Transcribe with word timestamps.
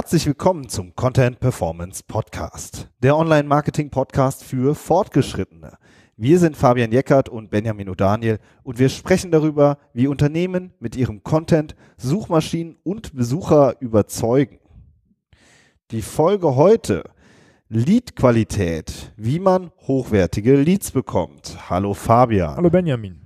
Herzlich 0.00 0.24
willkommen 0.24 0.66
zum 0.66 0.96
Content 0.96 1.40
Performance 1.40 2.02
Podcast, 2.02 2.88
der 3.02 3.18
Online-Marketing-Podcast 3.18 4.42
für 4.42 4.74
Fortgeschrittene. 4.74 5.76
Wir 6.16 6.38
sind 6.38 6.56
Fabian 6.56 6.90
Jeckert 6.90 7.28
und 7.28 7.50
Benjamin 7.50 7.90
O'Daniel 7.90 8.38
und 8.62 8.78
wir 8.78 8.88
sprechen 8.88 9.30
darüber, 9.30 9.76
wie 9.92 10.06
Unternehmen 10.06 10.72
mit 10.80 10.96
ihrem 10.96 11.22
Content 11.22 11.76
Suchmaschinen 11.98 12.78
und 12.82 13.14
Besucher 13.14 13.76
überzeugen. 13.80 14.58
Die 15.90 16.00
Folge 16.00 16.56
heute 16.56 17.04
Lead-Qualität, 17.68 19.12
wie 19.18 19.38
man 19.38 19.70
hochwertige 19.86 20.56
Leads 20.56 20.92
bekommt. 20.92 21.58
Hallo 21.68 21.92
Fabian. 21.92 22.56
Hallo 22.56 22.70
Benjamin. 22.70 23.20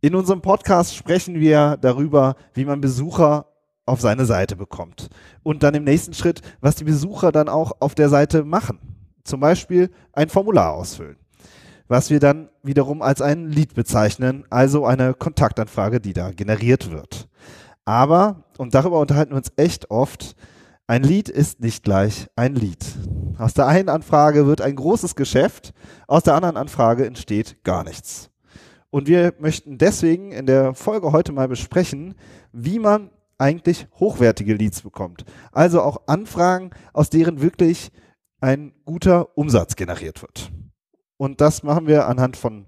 In 0.00 0.14
unserem 0.14 0.40
Podcast 0.40 0.96
sprechen 0.96 1.38
wir 1.38 1.76
darüber, 1.76 2.36
wie 2.54 2.64
man 2.64 2.80
Besucher 2.80 3.51
auf 3.86 4.00
seine 4.00 4.24
Seite 4.24 4.56
bekommt. 4.56 5.08
Und 5.42 5.62
dann 5.62 5.74
im 5.74 5.84
nächsten 5.84 6.14
Schritt, 6.14 6.40
was 6.60 6.76
die 6.76 6.84
Besucher 6.84 7.32
dann 7.32 7.48
auch 7.48 7.72
auf 7.80 7.94
der 7.94 8.08
Seite 8.08 8.44
machen. 8.44 8.78
Zum 9.24 9.40
Beispiel 9.40 9.90
ein 10.12 10.28
Formular 10.28 10.74
ausfüllen. 10.74 11.16
Was 11.88 12.10
wir 12.10 12.20
dann 12.20 12.48
wiederum 12.62 13.02
als 13.02 13.20
ein 13.20 13.48
Lead 13.48 13.74
bezeichnen, 13.74 14.44
also 14.50 14.86
eine 14.86 15.14
Kontaktanfrage, 15.14 16.00
die 16.00 16.12
da 16.12 16.30
generiert 16.30 16.90
wird. 16.90 17.28
Aber, 17.84 18.44
und 18.58 18.74
darüber 18.74 19.00
unterhalten 19.00 19.32
wir 19.32 19.36
uns 19.36 19.52
echt 19.56 19.90
oft, 19.90 20.36
ein 20.86 21.02
Lead 21.02 21.28
ist 21.28 21.60
nicht 21.60 21.84
gleich 21.84 22.28
ein 22.36 22.54
Lead. 22.54 22.84
Aus 23.38 23.54
der 23.54 23.66
einen 23.66 23.88
Anfrage 23.88 24.46
wird 24.46 24.60
ein 24.60 24.76
großes 24.76 25.14
Geschäft, 25.14 25.72
aus 26.06 26.22
der 26.22 26.34
anderen 26.34 26.56
Anfrage 26.56 27.06
entsteht 27.06 27.64
gar 27.64 27.84
nichts. 27.84 28.30
Und 28.90 29.08
wir 29.08 29.32
möchten 29.38 29.78
deswegen 29.78 30.32
in 30.32 30.44
der 30.44 30.74
Folge 30.74 31.12
heute 31.12 31.32
mal 31.32 31.48
besprechen, 31.48 32.14
wie 32.52 32.78
man 32.78 33.10
eigentlich 33.38 33.86
hochwertige 33.98 34.54
Leads 34.54 34.82
bekommt. 34.82 35.24
Also 35.52 35.82
auch 35.82 36.02
Anfragen, 36.06 36.70
aus 36.92 37.10
deren 37.10 37.40
wirklich 37.40 37.90
ein 38.40 38.72
guter 38.84 39.36
Umsatz 39.36 39.76
generiert 39.76 40.22
wird. 40.22 40.52
Und 41.16 41.40
das 41.40 41.62
machen 41.62 41.86
wir 41.86 42.08
anhand 42.08 42.36
von 42.36 42.66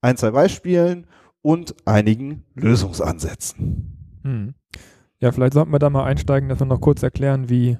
ein, 0.00 0.16
zwei 0.16 0.30
Beispielen 0.30 1.06
und 1.42 1.74
einigen 1.84 2.44
Lösungsansätzen. 2.54 4.20
Hm. 4.22 4.54
Ja, 5.18 5.32
vielleicht 5.32 5.54
sollten 5.54 5.72
wir 5.72 5.78
da 5.78 5.90
mal 5.90 6.04
einsteigen, 6.04 6.48
dass 6.48 6.60
wir 6.60 6.66
noch 6.66 6.80
kurz 6.80 7.02
erklären, 7.02 7.48
wie 7.48 7.78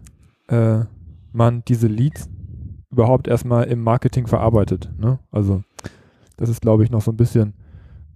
äh, 0.48 0.80
man 1.32 1.62
diese 1.66 1.86
Leads 1.86 2.28
überhaupt 2.90 3.28
erstmal 3.28 3.64
im 3.64 3.82
Marketing 3.82 4.26
verarbeitet. 4.26 4.90
Ne? 4.98 5.18
Also 5.30 5.62
das 6.36 6.48
ist, 6.48 6.62
glaube 6.62 6.84
ich, 6.84 6.90
noch 6.90 7.02
so 7.02 7.12
ein 7.12 7.16
bisschen, 7.16 7.54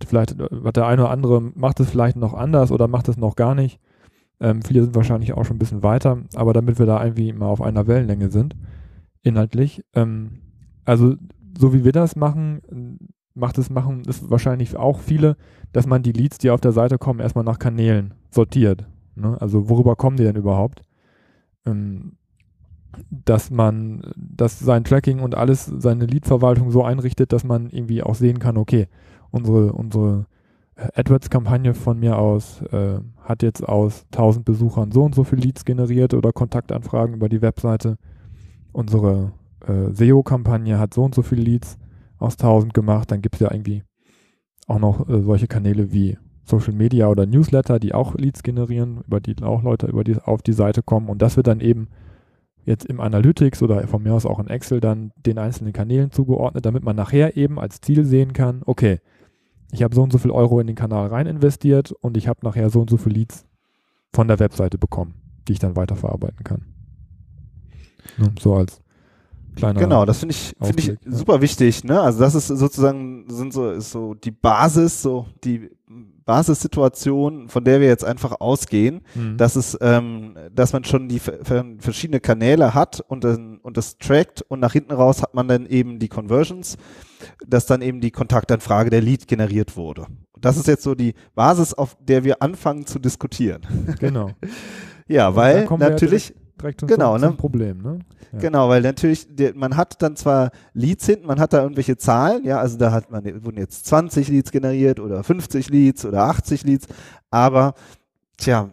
vielleicht 0.05 0.37
hat 0.41 0.77
der 0.77 0.87
eine 0.87 1.03
oder 1.03 1.11
andere 1.11 1.41
macht 1.41 1.81
es 1.81 1.91
vielleicht 1.91 2.17
noch 2.17 2.34
anders 2.34 2.73
oder 2.73 2.89
macht 2.89 3.09
es 3.09 3.17
noch 3.17 3.37
gar 3.37 3.55
nicht. 3.55 3.79
Ähm, 4.41 4.63
viele 4.63 4.83
sind 4.83 4.95
wahrscheinlich 4.95 5.35
auch 5.35 5.45
schon 5.45 5.57
ein 5.57 5.61
bisschen 5.61 5.83
weiter, 5.83 6.19
aber 6.35 6.53
damit 6.53 6.79
wir 6.79 6.87
da 6.87 7.03
irgendwie 7.03 7.33
mal 7.33 7.47
auf 7.47 7.61
einer 7.61 7.87
Wellenlänge 7.87 8.31
sind, 8.31 8.57
inhaltlich. 9.23 9.85
Ähm, 9.95 10.41
also 10.85 11.15
so 11.59 11.75
wie 11.75 11.85
wir 11.85 11.93
das 11.93 12.17
machen, 12.17 13.11
macht 13.35 13.59
es 13.59 13.71
machen 13.71 14.03
ist 14.07 14.31
wahrscheinlich 14.31 14.77
auch 14.77 15.01
viele, 15.01 15.37
dass 15.73 15.87
man 15.87 16.03
die 16.03 16.13
Leads, 16.13 16.39
die 16.39 16.51
auf 16.51 16.61
der 16.61 16.73
Seite 16.73 16.99
kommen, 16.99 17.21
erstmal 17.21 17.45
nach 17.45 17.59
Kanälen 17.59 18.15
sortiert. 18.31 18.87
Ne? 19.15 19.37
Also 19.41 19.69
worüber 19.69 19.97
kommen 19.97 20.17
die 20.17 20.25
denn 20.25 20.37
überhaupt? 20.37 20.83
Ähm, 21.67 22.17
dass 23.11 23.51
man, 23.51 24.03
dass 24.17 24.59
sein 24.59 24.85
Tracking 24.85 25.21
und 25.21 25.37
alles, 25.37 25.65
seine 25.65 26.07
Lead-Verwaltung 26.07 26.71
so 26.71 26.83
einrichtet, 26.83 27.33
dass 27.33 27.45
man 27.45 27.71
irgendwie 27.71 28.03
auch 28.03 28.17
sehen 28.17 28.41
kann, 28.41 28.56
okay, 28.56 28.89
unsere, 29.31 29.73
unsere 29.73 30.27
AdWords-Kampagne 30.95 31.75
von 31.75 31.99
mir 31.99 32.19
aus 32.19 32.63
äh, 32.73 33.01
hat 33.23 33.43
jetzt 33.43 33.67
aus 33.67 34.07
1000 34.13 34.45
Besuchern 34.45 34.93
so 34.93 35.03
und 35.05 35.15
so 35.15 35.25
viele 35.25 35.43
Leads 35.43 35.65
generiert 35.65 36.15
oder 36.15 36.33
Kontaktanfragen 36.33 37.15
über 37.15 37.29
die 37.29 37.43
Webseite. 37.43 37.97
Unsere 38.73 39.33
äh, 39.67 39.93
SEO-Kampagne 39.93 40.79
hat 40.79 40.95
so 40.95 41.05
und 41.05 41.15
so 41.15 41.23
viele 41.23 41.43
Leads 41.43 41.79
aus 42.19 42.35
1000 42.35 42.75
gemacht. 42.75 43.11
Dann 43.11 43.23
gibt 43.23 43.37
es 43.37 43.41
ja 43.41 43.53
irgendwie 43.53 43.83
auch 44.67 44.79
noch 44.79 45.09
äh, 45.09 45.23
solche 45.23 45.49
Kanäle 45.49 45.93
wie 45.93 46.17
Social 46.45 46.73
Media 46.73 47.09
oder 47.09 47.27
Newsletter, 47.27 47.79
die 47.79 47.95
auch 47.95 48.15
Leads 48.15 48.43
generieren, 48.43 49.03
über 49.07 49.21
die 49.21 49.37
auch 49.43 49.62
Leute 49.62 49.87
über 49.87 50.05
die, 50.05 50.17
auf 50.17 50.43
die 50.43 50.53
Seite 50.53 50.83
kommen. 50.83 51.09
Und 51.09 51.23
das 51.23 51.37
wird 51.37 51.47
dann 51.47 51.61
eben 51.61 51.89
jetzt 52.65 52.85
im 52.87 53.01
Analytics 53.01 53.62
oder 53.62 53.87
von 53.87 54.03
mir 54.03 54.15
aus 54.15 54.27
auch 54.27 54.39
in 54.39 54.49
Excel 54.49 54.81
dann 54.81 55.12
den 55.17 55.39
einzelnen 55.39 55.73
Kanälen 55.73 56.11
zugeordnet, 56.11 56.67
damit 56.67 56.85
man 56.85 56.97
nachher 56.97 57.37
eben 57.37 57.59
als 57.59 57.81
Ziel 57.81 58.05
sehen 58.05 58.33
kann, 58.33 58.62
okay, 58.67 58.99
ich 59.72 59.82
habe 59.82 59.94
so 59.94 60.03
und 60.03 60.12
so 60.12 60.19
viel 60.19 60.31
Euro 60.31 60.60
in 60.60 60.66
den 60.66 60.76
Kanal 60.76 61.08
rein 61.08 61.26
investiert 61.26 61.92
und 61.92 62.16
ich 62.16 62.28
habe 62.28 62.41
nachher 62.42 62.70
so 62.70 62.81
und 62.81 62.91
so 62.91 62.97
viele 62.97 63.16
Leads 63.16 63.47
von 64.12 64.28
der 64.28 64.38
Webseite 64.38 64.78
bekommen, 64.78 65.14
die 65.47 65.53
ich 65.53 65.58
dann 65.58 65.76
weiterverarbeiten 65.76 66.44
kann. 66.44 66.66
So 68.41 68.54
als 68.54 68.81
kleiner. 69.56 69.81
Genau, 69.81 70.04
das 70.04 70.19
finde 70.19 70.34
ich, 70.34 70.54
finde 70.60 70.81
ich 70.81 70.86
ja. 70.86 70.94
super 71.04 71.41
wichtig. 71.41 71.84
Ne? 71.84 72.00
Also 72.00 72.20
das 72.20 72.34
ist 72.34 72.48
sozusagen 72.48 73.26
sind 73.28 73.53
so 73.53 73.70
ist 73.70 73.91
so 73.91 74.14
die 74.14 74.31
Basis, 74.31 75.03
so 75.03 75.26
die 75.44 75.70
Basissituation, 76.31 77.49
von 77.49 77.65
der 77.65 77.81
wir 77.81 77.89
jetzt 77.89 78.05
einfach 78.05 78.41
ausgehen, 78.41 79.01
mhm. 79.17 79.37
dass 79.37 79.57
es, 79.57 79.77
ähm, 79.81 80.37
dass 80.55 80.73
man 80.73 80.85
schon 80.85 81.09
die 81.09 81.19
verschiedene 81.19 82.21
Kanäle 82.21 82.73
hat 82.73 83.01
und, 83.01 83.25
und 83.25 83.77
das 83.77 83.99
trackt 83.99 84.41
und 84.43 84.61
nach 84.61 84.73
hinten 84.73 84.93
raus 84.93 85.23
hat 85.23 85.35
man 85.35 85.49
dann 85.49 85.67
eben 85.67 85.99
die 85.99 86.07
Conversions, 86.07 86.77
dass 87.45 87.67
dann 87.67 87.83
eben 87.83 88.01
die 88.01 88.13
Kontaktanfrage 88.13 88.91
der 88.91 89.01
Lead 89.01 89.27
generiert 89.27 89.77
wurde. 89.77 90.07
Das 90.41 90.57
ist 90.57 90.69
jetzt 90.69 90.85
so 90.85 90.95
die 90.95 91.15
Basis, 91.35 91.75
auf 91.75 91.97
der 92.01 92.23
wir 92.23 92.41
anfangen 92.43 92.87
zu 92.87 93.01
diskutieren. 93.01 93.62
Genau. 93.99 94.31
ja, 95.09 95.35
weil 95.35 95.69
natürlich 95.79 96.33
direkt 96.60 96.87
genau, 96.87 97.19
zum, 97.19 97.31
ne? 97.31 97.37
Problem, 97.37 97.82
ne? 97.82 97.98
Ja. 98.32 98.38
Genau, 98.38 98.69
weil 98.69 98.82
natürlich, 98.82 99.26
man 99.54 99.76
hat 99.76 100.00
dann 100.03 100.16
zwar 100.16 100.50
Leads 100.72 101.06
hinten, 101.06 101.26
man 101.26 101.41
hat 101.41 101.53
da 101.53 101.62
irgendwelche 101.62 101.97
Zahlen, 101.97 102.44
ja, 102.44 102.59
also 102.59 102.78
da 102.78 102.93
hat 102.93 103.10
man, 103.10 103.25
wurden 103.44 103.59
jetzt 103.59 103.87
20 103.87 104.28
Leads 104.28 104.53
generiert 104.53 105.00
oder 105.00 105.22
50 105.25 105.69
Leads 105.69 106.04
oder 106.04 106.25
80 106.25 106.65
Leads, 106.65 106.87
aber 107.31 107.75
tja, 108.37 108.70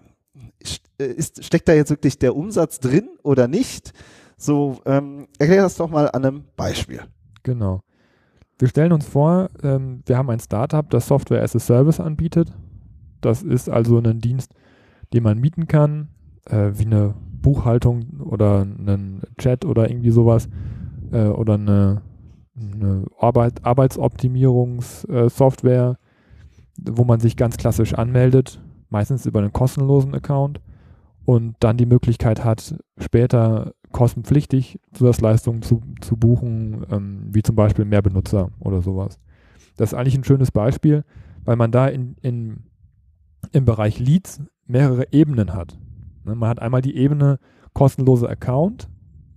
äh, 1.00 1.06
ist, 1.06 1.44
steckt 1.44 1.68
da 1.68 1.74
jetzt 1.74 1.90
wirklich 1.90 2.20
der 2.20 2.36
Umsatz 2.36 2.80
drin 2.80 3.10
oder 3.24 3.48
nicht? 3.48 3.94
So, 4.38 4.80
ähm, 4.86 5.28
erklär 5.40 5.64
das 5.64 5.76
doch 5.76 5.90
mal 5.90 6.10
an 6.12 6.26
einem 6.26 6.44
Beispiel. 6.56 7.02
Genau. 7.44 7.82
Wir 8.60 8.68
stellen 8.68 8.92
uns 8.92 9.06
vor, 9.06 9.50
ähm, 9.64 10.02
wir 10.06 10.18
haben 10.18 10.30
ein 10.30 10.40
Startup, 10.40 10.88
das 10.90 11.08
Software 11.08 11.44
as 11.44 11.56
a 11.56 11.60
Service 11.60 12.00
anbietet. 12.00 12.52
Das 13.22 13.44
ist 13.44 13.70
also 13.70 14.00
ein 14.00 14.20
Dienst, 14.20 14.54
den 15.14 15.24
man 15.24 15.40
mieten 15.40 15.68
kann, 15.68 16.10
äh, 16.46 16.72
wie 16.74 16.86
eine 16.86 17.16
Buchhaltung 17.48 18.20
oder 18.20 18.64
einen 18.64 19.22
Chat 19.38 19.64
oder 19.64 19.90
irgendwie 19.90 20.12
sowas 20.12 20.50
äh, 21.14 21.28
oder 21.28 21.54
eine, 21.54 22.02
eine 22.56 23.06
Arbeit, 23.18 23.64
Arbeitsoptimierungssoftware, 23.64 25.92
äh, 25.92 25.96
wo 26.92 27.06
man 27.06 27.22
sich 27.22 27.38
ganz 27.38 27.56
klassisch 27.56 27.94
anmeldet, 27.94 28.62
meistens 28.90 29.26
über 29.26 29.40
einen 29.40 29.54
kostenlosen 29.54 30.14
Account 30.14 30.60
und 31.24 31.56
dann 31.62 31.78
die 31.78 31.86
Möglichkeit 31.86 32.44
hat, 32.44 32.76
später 32.98 33.72
kostenpflichtig 33.94 34.82
Zusatzleistungen 34.92 35.62
zu, 35.62 35.82
zu 36.02 36.18
buchen, 36.18 36.86
ähm, 36.92 37.30
wie 37.32 37.44
zum 37.44 37.56
Beispiel 37.56 37.86
mehr 37.86 38.02
Benutzer 38.02 38.50
oder 38.60 38.82
sowas. 38.82 39.20
Das 39.78 39.94
ist 39.94 39.98
eigentlich 39.98 40.18
ein 40.18 40.26
schönes 40.26 40.52
Beispiel, 40.52 41.06
weil 41.46 41.56
man 41.56 41.72
da 41.72 41.88
in, 41.88 42.18
in, 42.22 42.66
im 43.54 43.64
Bereich 43.64 44.00
Leads 44.00 44.42
mehrere 44.66 45.14
Ebenen 45.14 45.54
hat. 45.54 45.80
Ne, 46.28 46.36
man 46.36 46.50
hat 46.50 46.62
einmal 46.62 46.82
die 46.82 46.96
Ebene 46.96 47.40
kostenlose 47.74 48.30
Account, 48.30 48.90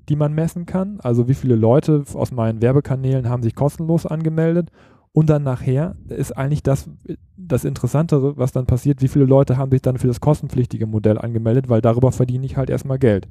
die 0.08 0.16
man 0.16 0.34
messen 0.34 0.66
kann. 0.66 1.00
Also 1.00 1.28
wie 1.28 1.34
viele 1.34 1.54
Leute 1.54 2.04
aus 2.14 2.32
meinen 2.32 2.60
Werbekanälen 2.62 3.28
haben 3.28 3.42
sich 3.42 3.54
kostenlos 3.54 4.06
angemeldet. 4.06 4.70
Und 5.12 5.28
dann 5.28 5.42
nachher 5.42 5.96
ist 6.08 6.36
eigentlich 6.36 6.62
das, 6.62 6.88
das 7.36 7.64
Interessantere, 7.64 8.36
was 8.36 8.52
dann 8.52 8.66
passiert, 8.66 9.02
wie 9.02 9.08
viele 9.08 9.24
Leute 9.24 9.56
haben 9.56 9.72
sich 9.72 9.82
dann 9.82 9.98
für 9.98 10.06
das 10.06 10.20
kostenpflichtige 10.20 10.86
Modell 10.86 11.18
angemeldet, 11.18 11.68
weil 11.68 11.80
darüber 11.80 12.12
verdiene 12.12 12.46
ich 12.46 12.56
halt 12.56 12.70
erstmal 12.70 12.98
Geld. 12.98 13.26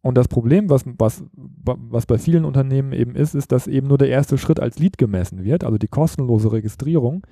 Und 0.00 0.16
das 0.16 0.28
Problem, 0.28 0.70
was, 0.70 0.84
was, 0.98 1.24
was 1.34 2.06
bei 2.06 2.16
vielen 2.16 2.44
Unternehmen 2.46 2.92
eben 2.92 3.14
ist, 3.14 3.34
ist, 3.34 3.52
dass 3.52 3.66
eben 3.66 3.88
nur 3.88 3.98
der 3.98 4.08
erste 4.08 4.38
Schritt 4.38 4.60
als 4.60 4.78
Lead 4.78 4.96
gemessen 4.96 5.44
wird, 5.44 5.64
also 5.64 5.76
die 5.76 5.88
kostenlose 5.88 6.52
Registrierung. 6.52 7.26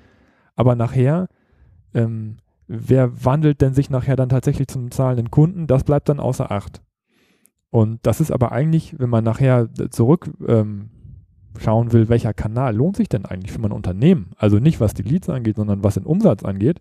Aber 0.55 0.75
nachher 0.75 1.29
ähm, 1.95 2.37
wer 2.69 3.25
wandelt 3.25 3.61
denn 3.61 3.75
sich 3.75 3.91
nachher 3.91 4.17
dann 4.17 4.29
tatsächlich 4.29 4.69
zum 4.69 4.91
zahlenden 4.91 5.31
Kunden, 5.31 5.67
das 5.67 5.85
bleibt 5.85 6.09
dann 6.09 6.21
außer 6.21 6.51
Acht. 6.51 6.83
Und 7.71 8.01
das 8.07 8.21
ist 8.21 8.31
aber 8.31 8.53
eigentlich, 8.53 8.99
wenn 8.99 9.11
man 9.11 9.25
nachher 9.25 9.69
zurück 9.91 10.31
ähm, 10.47 10.91
schauen 11.59 11.93
will, 11.93 12.09
welcher 12.09 12.35
Kanal 12.35 12.75
lohnt 12.75 12.97
sich 12.97 13.09
denn 13.09 13.25
eigentlich 13.25 13.53
für 13.53 13.61
mein 13.61 13.73
Unternehmen, 13.73 14.31
also 14.37 14.59
nicht 14.59 14.81
was 14.81 14.95
die 14.95 15.03
Leads 15.03 15.29
angeht, 15.29 15.57
sondern 15.57 15.83
was 15.83 15.95
den 15.95 16.05
Umsatz 16.05 16.45
angeht, 16.45 16.81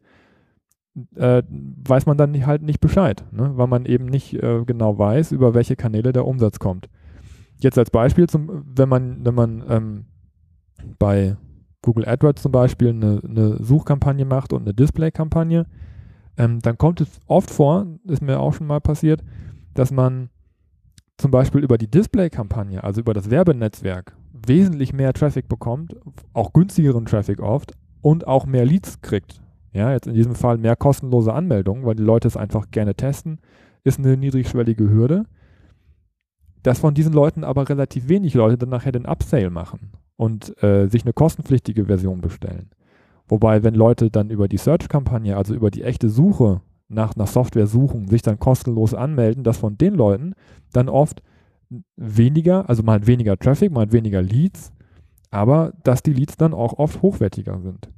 äh, 1.15 1.43
weiß 1.49 2.05
man 2.05 2.17
dann 2.17 2.31
nicht, 2.31 2.45
halt 2.45 2.61
nicht 2.61 2.79
Bescheid, 2.79 3.23
ne? 3.31 3.51
weil 3.55 3.67
man 3.67 3.85
eben 3.85 4.05
nicht 4.05 4.33
äh, 4.33 4.63
genau 4.65 4.97
weiß, 4.97 5.31
über 5.31 5.53
welche 5.53 5.75
Kanäle 5.75 6.13
der 6.13 6.25
Umsatz 6.25 6.59
kommt. 6.59 6.89
Jetzt 7.59 7.77
als 7.77 7.89
Beispiel, 7.89 8.27
zum, 8.27 8.63
wenn 8.65 8.89
man, 8.89 9.25
wenn 9.25 9.35
man 9.35 9.63
ähm, 9.69 10.05
bei 10.99 11.37
Google 11.85 12.07
AdWords 12.07 12.41
zum 12.41 12.51
Beispiel 12.51 12.89
eine, 12.89 13.21
eine 13.23 13.63
Suchkampagne 13.63 14.25
macht 14.25 14.53
und 14.53 14.63
eine 14.63 14.73
Displaykampagne, 14.73 15.67
ähm, 16.35 16.59
dann 16.59 16.77
kommt 16.77 16.99
es 16.99 17.19
oft 17.27 17.51
vor, 17.51 17.85
ist 18.05 18.21
mir 18.21 18.39
auch 18.39 18.53
schon 18.53 18.67
mal 18.67 18.81
passiert, 18.81 19.23
dass 19.75 19.91
man 19.91 20.29
zum 21.17 21.31
Beispiel 21.31 21.63
über 21.63 21.77
die 21.77 21.89
Display-Kampagne, 21.89 22.83
also 22.83 23.01
über 23.01 23.13
das 23.13 23.29
Werbenetzwerk, 23.29 24.17
wesentlich 24.33 24.93
mehr 24.93 25.13
Traffic 25.13 25.47
bekommt, 25.47 25.95
auch 26.33 26.51
günstigeren 26.51 27.05
Traffic 27.05 27.39
oft 27.39 27.73
und 28.01 28.27
auch 28.27 28.45
mehr 28.45 28.65
Leads 28.65 29.01
kriegt. 29.01 29.41
Ja, 29.71 29.91
jetzt 29.91 30.07
in 30.07 30.13
diesem 30.13 30.35
Fall 30.35 30.57
mehr 30.57 30.75
kostenlose 30.75 31.33
Anmeldungen, 31.33 31.85
weil 31.85 31.95
die 31.95 32.03
Leute 32.03 32.27
es 32.27 32.35
einfach 32.35 32.71
gerne 32.71 32.95
testen, 32.95 33.39
ist 33.83 33.99
eine 33.99 34.17
niedrigschwellige 34.17 34.89
Hürde. 34.89 35.25
Dass 36.63 36.79
von 36.79 36.95
diesen 36.95 37.13
Leuten 37.13 37.43
aber 37.43 37.69
relativ 37.69 38.09
wenig 38.09 38.33
Leute 38.33 38.57
dann 38.57 38.69
nachher 38.69 38.91
den 38.91 39.05
Upsale 39.05 39.51
machen 39.51 39.91
und 40.17 40.61
äh, 40.63 40.87
sich 40.87 41.03
eine 41.03 41.13
kostenpflichtige 41.13 41.85
Version 41.85 42.21
bestellen. 42.21 42.69
Wobei, 43.27 43.63
wenn 43.63 43.75
Leute 43.75 44.11
dann 44.11 44.29
über 44.29 44.47
die 44.47 44.57
Search-Kampagne, 44.57 45.35
also 45.35 45.53
über 45.53 45.71
die 45.71 45.83
echte 45.83 46.09
Suche 46.09 46.61
nach 46.87 47.15
einer 47.15 47.25
Software 47.25 47.67
suchen, 47.67 48.07
sich 48.07 48.21
dann 48.21 48.39
kostenlos 48.39 48.93
anmelden, 48.93 49.43
dass 49.43 49.57
von 49.57 49.77
den 49.77 49.95
Leuten 49.95 50.35
dann 50.71 50.89
oft 50.89 51.23
weniger, 51.95 52.69
also 52.69 52.83
man 52.83 53.01
hat 53.01 53.07
weniger 53.07 53.37
Traffic, 53.37 53.71
man 53.71 53.83
hat 53.83 53.93
weniger 53.93 54.21
Leads, 54.21 54.71
aber 55.31 55.73
dass 55.83 56.03
die 56.03 56.13
Leads 56.13 56.37
dann 56.37 56.53
auch 56.53 56.73
oft 56.77 57.01
hochwertiger 57.01 57.59
sind. 57.59 57.89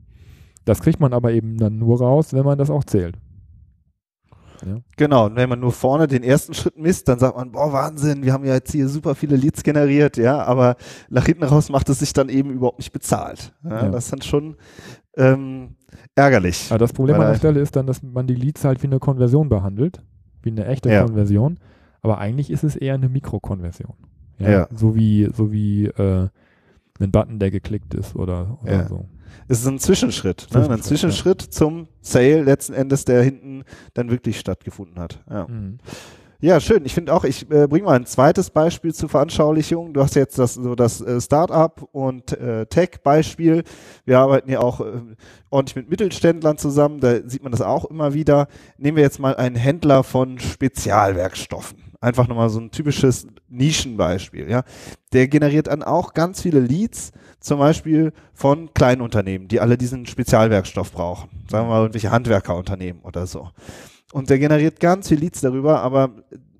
Das 0.65 0.81
kriegt 0.81 0.99
man 0.99 1.13
aber 1.13 1.31
eben 1.31 1.57
dann 1.57 1.77
nur 1.77 1.99
raus, 1.99 2.33
wenn 2.33 2.45
man 2.45 2.57
das 2.57 2.69
auch 2.69 2.83
zählt. 2.83 3.17
Ja. 4.65 4.77
Genau, 4.95 5.25
und 5.27 5.35
wenn 5.35 5.49
man 5.49 5.59
nur 5.59 5.71
vorne 5.71 6.07
den 6.07 6.23
ersten 6.23 6.53
Schritt 6.53 6.77
misst, 6.77 7.07
dann 7.07 7.19
sagt 7.19 7.35
man, 7.35 7.51
boah, 7.51 7.71
Wahnsinn, 7.71 8.23
wir 8.23 8.33
haben 8.33 8.45
ja 8.45 8.55
jetzt 8.55 8.71
hier 8.71 8.87
super 8.89 9.15
viele 9.15 9.35
Leads 9.35 9.63
generiert, 9.63 10.17
ja, 10.17 10.43
aber 10.43 10.75
nach 11.09 11.25
hinten 11.25 11.43
raus 11.43 11.69
macht 11.69 11.89
es 11.89 11.99
sich 11.99 12.13
dann 12.13 12.29
eben 12.29 12.51
überhaupt 12.51 12.79
nicht 12.79 12.91
bezahlt. 12.91 13.53
Ja, 13.63 13.83
ja. 13.83 13.89
Das 13.89 14.05
ist 14.05 14.13
dann 14.13 14.21
schon 14.21 14.55
ähm, 15.15 15.75
ärgerlich. 16.15 16.67
Aber 16.69 16.79
das 16.79 16.93
Problem 16.93 17.19
an 17.19 17.27
der 17.27 17.35
Stelle 17.35 17.59
ist 17.59 17.75
dann, 17.75 17.87
dass 17.87 18.01
man 18.01 18.27
die 18.27 18.35
Leads 18.35 18.63
halt 18.63 18.81
wie 18.83 18.87
eine 18.87 18.99
Konversion 18.99 19.49
behandelt, 19.49 20.01
wie 20.41 20.51
eine 20.51 20.65
echte. 20.65 20.89
Konversion, 20.89 21.59
aber 22.01 22.17
eigentlich 22.17 22.49
ist 22.49 22.63
es 22.63 22.75
eher 22.75 22.95
eine 22.95 23.09
Mikrokonversion. 23.09 23.95
Ja. 24.39 24.67
So 24.73 24.95
wie, 24.95 25.29
so 25.33 25.51
wie 25.51 25.85
äh, 25.87 26.29
ein 26.99 27.11
Button, 27.11 27.39
der 27.39 27.51
geklickt 27.51 27.93
ist 27.93 28.15
oder, 28.15 28.59
oder 28.63 28.87
so. 28.87 29.05
Es 29.47 29.59
ist 29.59 29.67
ein 29.67 29.79
Zwischenschritt, 29.79 30.47
ne? 30.53 30.69
ein 30.69 30.81
Zwischenschritt 30.81 31.43
ja. 31.43 31.49
zum 31.49 31.87
Sale 32.01 32.43
letzten 32.43 32.73
Endes, 32.73 33.05
der 33.05 33.23
hinten 33.23 33.63
dann 33.93 34.09
wirklich 34.09 34.39
stattgefunden 34.39 34.99
hat. 34.99 35.23
Ja. 35.29 35.47
Mhm. 35.47 35.79
Ja, 36.39 36.59
schön. 36.59 36.85
Ich 36.85 36.93
finde 36.93 37.15
auch, 37.15 37.23
ich 37.23 37.49
äh, 37.49 37.67
bringe 37.67 37.85
mal 37.85 37.95
ein 37.95 38.05
zweites 38.05 38.51
Beispiel 38.51 38.93
zur 38.93 39.09
Veranschaulichung. 39.09 39.93
Du 39.93 40.03
hast 40.03 40.15
jetzt 40.15 40.37
das 40.37 40.53
so 40.53 40.75
das 40.75 41.01
äh, 41.01 41.19
Startup 41.19 41.81
und 41.91 42.31
äh, 42.33 42.67
Tech-Beispiel. 42.67 43.63
Wir 44.05 44.19
arbeiten 44.19 44.51
ja 44.51 44.59
auch 44.59 44.81
äh, 44.81 45.01
ordentlich 45.49 45.75
mit 45.77 45.89
Mittelständlern 45.89 46.59
zusammen. 46.59 46.99
Da 46.99 47.27
sieht 47.27 47.41
man 47.41 47.51
das 47.51 47.61
auch 47.61 47.85
immer 47.85 48.13
wieder. 48.13 48.47
Nehmen 48.77 48.97
wir 48.97 49.03
jetzt 49.03 49.19
mal 49.19 49.35
einen 49.35 49.55
Händler 49.55 50.03
von 50.03 50.37
Spezialwerkstoffen 50.37 51.86
einfach 51.99 52.27
nochmal 52.27 52.49
so 52.49 52.59
ein 52.59 52.71
typisches 52.71 53.27
Nischenbeispiel, 53.49 54.49
ja. 54.49 54.63
Der 55.13 55.27
generiert 55.27 55.67
dann 55.67 55.83
auch 55.83 56.13
ganz 56.13 56.41
viele 56.41 56.59
Leads, 56.59 57.11
zum 57.39 57.59
Beispiel 57.59 58.13
von 58.33 58.73
kleinen 58.73 59.01
Unternehmen, 59.01 59.47
die 59.47 59.59
alle 59.59 59.77
diesen 59.77 60.05
Spezialwerkstoff 60.05 60.91
brauchen. 60.91 61.29
Sagen 61.49 61.67
wir 61.67 61.71
mal 61.71 61.81
irgendwelche 61.81 62.11
Handwerkerunternehmen 62.11 63.01
oder 63.03 63.25
so. 63.27 63.49
Und 64.11 64.29
der 64.29 64.39
generiert 64.39 64.79
ganz 64.79 65.07
viele 65.07 65.21
Leads 65.21 65.41
darüber, 65.41 65.81
aber 65.81 66.11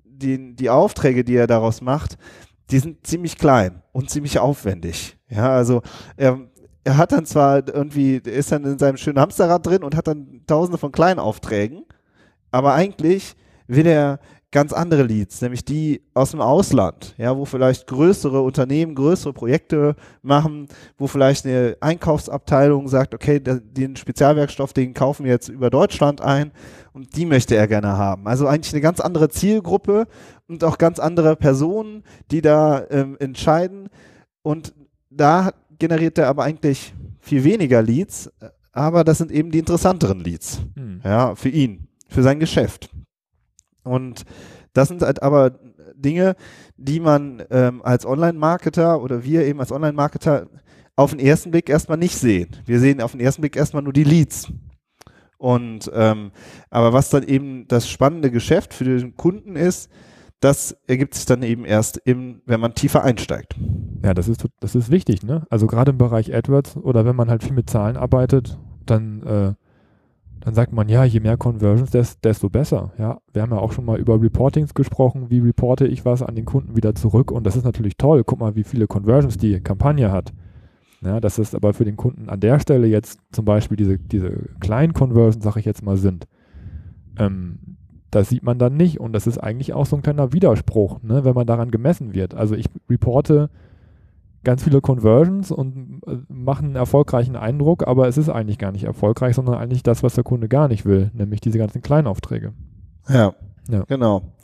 die, 0.04 0.54
die 0.54 0.70
Aufträge, 0.70 1.24
die 1.24 1.36
er 1.36 1.46
daraus 1.46 1.80
macht, 1.80 2.16
die 2.70 2.78
sind 2.78 3.06
ziemlich 3.06 3.38
klein 3.38 3.82
und 3.92 4.10
ziemlich 4.10 4.38
aufwendig. 4.38 5.16
Ja, 5.28 5.50
also 5.50 5.82
er, 6.16 6.38
er 6.84 6.96
hat 6.96 7.12
dann 7.12 7.26
zwar 7.26 7.66
irgendwie, 7.66 8.16
ist 8.16 8.52
dann 8.52 8.64
in 8.64 8.78
seinem 8.78 8.96
schönen 8.96 9.18
Hamsterrad 9.18 9.66
drin 9.66 9.82
und 9.82 9.96
hat 9.96 10.06
dann 10.06 10.42
tausende 10.46 10.78
von 10.78 10.92
kleinen 10.92 11.20
Aufträgen, 11.20 11.84
aber 12.50 12.74
eigentlich 12.74 13.34
will 13.66 13.86
er 13.86 14.20
ganz 14.50 14.72
andere 14.72 15.02
Leads, 15.02 15.42
nämlich 15.42 15.64
die 15.64 16.02
aus 16.14 16.30
dem 16.30 16.40
Ausland, 16.40 17.14
ja, 17.18 17.36
wo 17.36 17.44
vielleicht 17.44 17.86
größere 17.86 18.40
Unternehmen 18.40 18.94
größere 18.94 19.34
Projekte 19.34 19.94
machen, 20.22 20.68
wo 20.96 21.06
vielleicht 21.06 21.44
eine 21.44 21.76
Einkaufsabteilung 21.80 22.88
sagt, 22.88 23.14
okay, 23.14 23.40
den 23.40 23.96
Spezialwerkstoff, 23.96 24.72
den 24.72 24.94
kaufen 24.94 25.24
wir 25.24 25.32
jetzt 25.32 25.48
über 25.48 25.68
Deutschland 25.68 26.22
ein 26.22 26.50
und 26.92 27.14
die 27.16 27.26
möchte 27.26 27.56
er 27.56 27.68
gerne 27.68 27.98
haben. 27.98 28.26
Also 28.26 28.46
eigentlich 28.46 28.72
eine 28.72 28.80
ganz 28.80 29.00
andere 29.00 29.28
Zielgruppe 29.28 30.06
und 30.46 30.64
auch 30.64 30.78
ganz 30.78 30.98
andere 30.98 31.36
Personen, 31.36 32.02
die 32.30 32.40
da 32.40 32.84
ähm, 32.90 33.16
entscheiden 33.20 33.90
und 34.42 34.72
da 35.10 35.50
generiert 35.78 36.16
er 36.16 36.28
aber 36.28 36.44
eigentlich 36.44 36.94
viel 37.20 37.44
weniger 37.44 37.82
Leads, 37.82 38.30
aber 38.72 39.04
das 39.04 39.18
sind 39.18 39.30
eben 39.30 39.50
die 39.50 39.58
interessanteren 39.58 40.20
Leads, 40.20 40.62
hm. 40.74 41.02
ja, 41.04 41.34
für 41.34 41.50
ihn, 41.50 41.88
für 42.08 42.22
sein 42.22 42.40
Geschäft. 42.40 42.88
Und 43.88 44.24
das 44.72 44.88
sind 44.88 45.02
halt 45.02 45.22
aber 45.22 45.58
Dinge, 45.94 46.36
die 46.76 47.00
man 47.00 47.42
ähm, 47.50 47.82
als 47.82 48.06
Online-Marketer 48.06 49.02
oder 49.02 49.24
wir 49.24 49.44
eben 49.44 49.60
als 49.60 49.72
Online-Marketer 49.72 50.48
auf 50.96 51.10
den 51.10 51.20
ersten 51.20 51.50
Blick 51.50 51.68
erstmal 51.68 51.98
nicht 51.98 52.16
sehen. 52.16 52.50
Wir 52.66 52.80
sehen 52.80 53.00
auf 53.00 53.12
den 53.12 53.20
ersten 53.20 53.42
Blick 53.42 53.56
erstmal 53.56 53.82
nur 53.82 53.92
die 53.92 54.04
Leads. 54.04 54.52
Und 55.38 55.90
ähm, 55.94 56.32
aber 56.70 56.92
was 56.92 57.10
dann 57.10 57.22
eben 57.22 57.66
das 57.68 57.88
spannende 57.88 58.30
Geschäft 58.30 58.74
für 58.74 58.84
den 58.84 59.16
Kunden 59.16 59.54
ist, 59.54 59.88
das 60.40 60.76
ergibt 60.86 61.14
sich 61.14 61.26
dann 61.26 61.42
eben 61.42 61.64
erst 61.64 62.00
im, 62.04 62.42
wenn 62.46 62.60
man 62.60 62.74
tiefer 62.74 63.04
einsteigt. 63.04 63.56
Ja, 64.04 64.14
das 64.14 64.28
ist 64.28 64.44
das 64.60 64.74
ist 64.74 64.90
wichtig, 64.90 65.22
ne? 65.22 65.46
Also 65.50 65.66
gerade 65.66 65.92
im 65.92 65.98
Bereich 65.98 66.34
AdWords 66.34 66.76
oder 66.76 67.04
wenn 67.04 67.16
man 67.16 67.30
halt 67.30 67.44
viel 67.44 67.54
mit 67.54 67.70
Zahlen 67.70 67.96
arbeitet, 67.96 68.58
dann 68.86 69.22
äh, 69.22 69.54
dann 70.48 70.54
sagt 70.54 70.72
man, 70.72 70.88
ja, 70.88 71.04
je 71.04 71.20
mehr 71.20 71.36
Conversions, 71.36 71.90
desto 72.22 72.48
besser. 72.48 72.92
Ja, 72.96 73.20
wir 73.34 73.42
haben 73.42 73.52
ja 73.52 73.58
auch 73.58 73.72
schon 73.72 73.84
mal 73.84 73.98
über 73.98 74.18
Reportings 74.18 74.72
gesprochen, 74.72 75.28
wie 75.28 75.40
reporte 75.40 75.86
ich 75.86 76.06
was 76.06 76.22
an 76.22 76.36
den 76.36 76.46
Kunden 76.46 76.74
wieder 76.74 76.94
zurück 76.94 77.30
und 77.30 77.46
das 77.46 77.54
ist 77.54 77.64
natürlich 77.64 77.98
toll. 77.98 78.24
Guck 78.24 78.40
mal, 78.40 78.56
wie 78.56 78.64
viele 78.64 78.86
Conversions 78.86 79.36
die 79.36 79.60
Kampagne 79.60 80.10
hat. 80.10 80.32
Ja, 81.02 81.20
dass 81.20 81.36
es 81.36 81.54
aber 81.54 81.74
für 81.74 81.84
den 81.84 81.98
Kunden 81.98 82.30
an 82.30 82.40
der 82.40 82.60
Stelle 82.60 82.86
jetzt 82.86 83.20
zum 83.30 83.44
Beispiel 83.44 83.76
diese, 83.76 83.98
diese 83.98 84.48
kleinen 84.58 84.94
Conversions, 84.94 85.44
sag 85.44 85.56
ich 85.56 85.66
jetzt 85.66 85.84
mal, 85.84 85.98
sind. 85.98 86.26
Ähm, 87.18 87.76
das 88.10 88.30
sieht 88.30 88.42
man 88.42 88.58
dann 88.58 88.74
nicht 88.74 89.00
und 89.00 89.12
das 89.12 89.26
ist 89.26 89.36
eigentlich 89.36 89.74
auch 89.74 89.84
so 89.84 89.96
ein 89.96 90.02
kleiner 90.02 90.32
Widerspruch, 90.32 91.02
ne, 91.02 91.26
wenn 91.26 91.34
man 91.34 91.46
daran 91.46 91.70
gemessen 91.70 92.14
wird. 92.14 92.32
Also 92.32 92.54
ich 92.54 92.70
reporte 92.88 93.50
ganz 94.44 94.62
viele 94.64 94.80
Conversions 94.80 95.50
und 95.50 96.00
äh, 96.06 96.16
machen 96.28 96.66
einen 96.66 96.76
erfolgreichen 96.76 97.36
Eindruck, 97.36 97.86
aber 97.86 98.08
es 98.08 98.16
ist 98.16 98.28
eigentlich 98.28 98.58
gar 98.58 98.72
nicht 98.72 98.84
erfolgreich, 98.84 99.34
sondern 99.34 99.56
eigentlich 99.56 99.82
das, 99.82 100.02
was 100.02 100.14
der 100.14 100.24
Kunde 100.24 100.48
gar 100.48 100.68
nicht 100.68 100.84
will, 100.84 101.10
nämlich 101.14 101.40
diese 101.40 101.58
ganzen 101.58 101.82
Kleinaufträge. 101.82 102.52
Ja, 103.08 103.34
ja. 103.68 103.84
genau. 103.88 104.34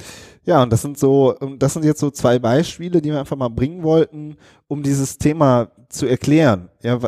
Ja, 0.45 0.63
und 0.63 0.73
das 0.73 0.83
sind 0.83 0.99
so, 0.99 1.35
das 1.59 1.73
sind 1.73 1.85
jetzt 1.85 2.01
so 2.01 2.11
zwei 2.11 2.39
Beispiele, 2.39 3.01
die 3.01 3.11
wir 3.11 3.19
einfach 3.19 3.37
mal 3.37 3.49
bringen 3.49 3.83
wollten, 3.83 4.37
um 4.69 4.83
dieses 4.83 5.17
Thema 5.17 5.69
zu 5.89 6.07
erklären. 6.07 6.69
Ja, 6.83 6.99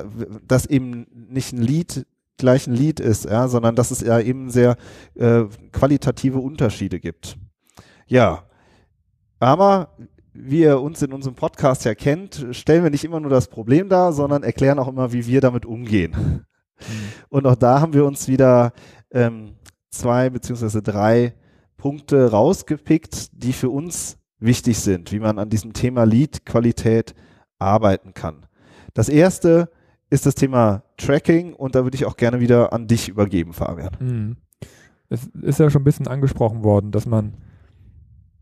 dass 0.47 0.64
eben 0.66 1.07
nicht 1.28 1.52
ein 1.52 1.61
Lied 1.61 2.07
gleich 2.38 2.66
ein 2.66 2.75
Lied 2.75 3.00
ist, 3.00 3.25
ja, 3.25 3.49
sondern 3.49 3.76
dass 3.76 3.90
es 3.90 4.00
ja 4.00 4.21
eben 4.21 4.50
sehr 4.50 4.76
äh, 5.14 5.45
qualitative 5.73 6.38
Unterschiede 6.38 7.00
gibt. 7.00 7.37
Ja, 8.07 8.45
aber 9.38 9.97
wie 10.38 10.61
ihr 10.61 10.81
uns 10.81 11.02
in 11.02 11.12
unserem 11.12 11.35
Podcast 11.35 11.85
ja 11.85 11.95
kennt, 11.95 12.47
stellen 12.52 12.83
wir 12.83 12.90
nicht 12.90 13.05
immer 13.05 13.21
nur 13.21 13.31
das 13.31 13.49
Problem 13.49 13.88
dar, 13.88 14.12
sondern 14.12 14.43
erklären 14.43 14.78
auch 14.78 14.88
immer, 14.88 15.12
wie 15.12 15.26
wir 15.26 15.40
damit 15.40 15.66
umgehen. 15.66 16.45
Mhm. 16.78 16.85
Und 17.28 17.47
auch 17.47 17.57
da 17.57 17.81
haben 17.81 17.95
wir 17.95 18.05
uns 18.05 18.28
wieder 18.28 18.73
ähm, 19.11 19.55
zwei 19.90 20.31
beziehungsweise 20.31 20.83
drei 20.83 21.35
Punkte 21.76 22.31
rausgepickt, 22.31 23.31
die 23.33 23.52
für 23.52 23.71
uns 23.71 24.19
wichtig 24.38 24.78
sind, 24.78 25.12
wie 25.12 25.21
man 25.21 25.38
an 25.38 25.49
diesem 25.49 25.73
Thema 25.73 26.05
Lead-Qualität 26.05 27.14
arbeiten 27.59 28.14
kann. 28.14 28.47
Das 28.95 29.09
erste 29.09 29.71
ist 30.11 30.26
das 30.26 30.35
Thema 30.35 30.85
Tracking 30.97 31.55
und 31.55 31.75
da 31.75 31.85
würde 31.85 31.97
ich 31.97 32.07
auch 32.07 32.16
gerne 32.16 32.40
wieder 32.40 32.73
an 32.73 32.87
dich 32.87 33.09
übergeben, 33.09 33.52
Fabian. 33.52 33.97
Mhm. 33.99 34.37
Es 35.09 35.26
ist 35.43 35.61
ja 35.61 35.71
schon 35.71 35.83
ein 35.83 35.85
bisschen 35.85 36.09
angesprochen 36.09 36.64
worden, 36.64 36.90
dass 36.90 37.07
man 37.07 37.35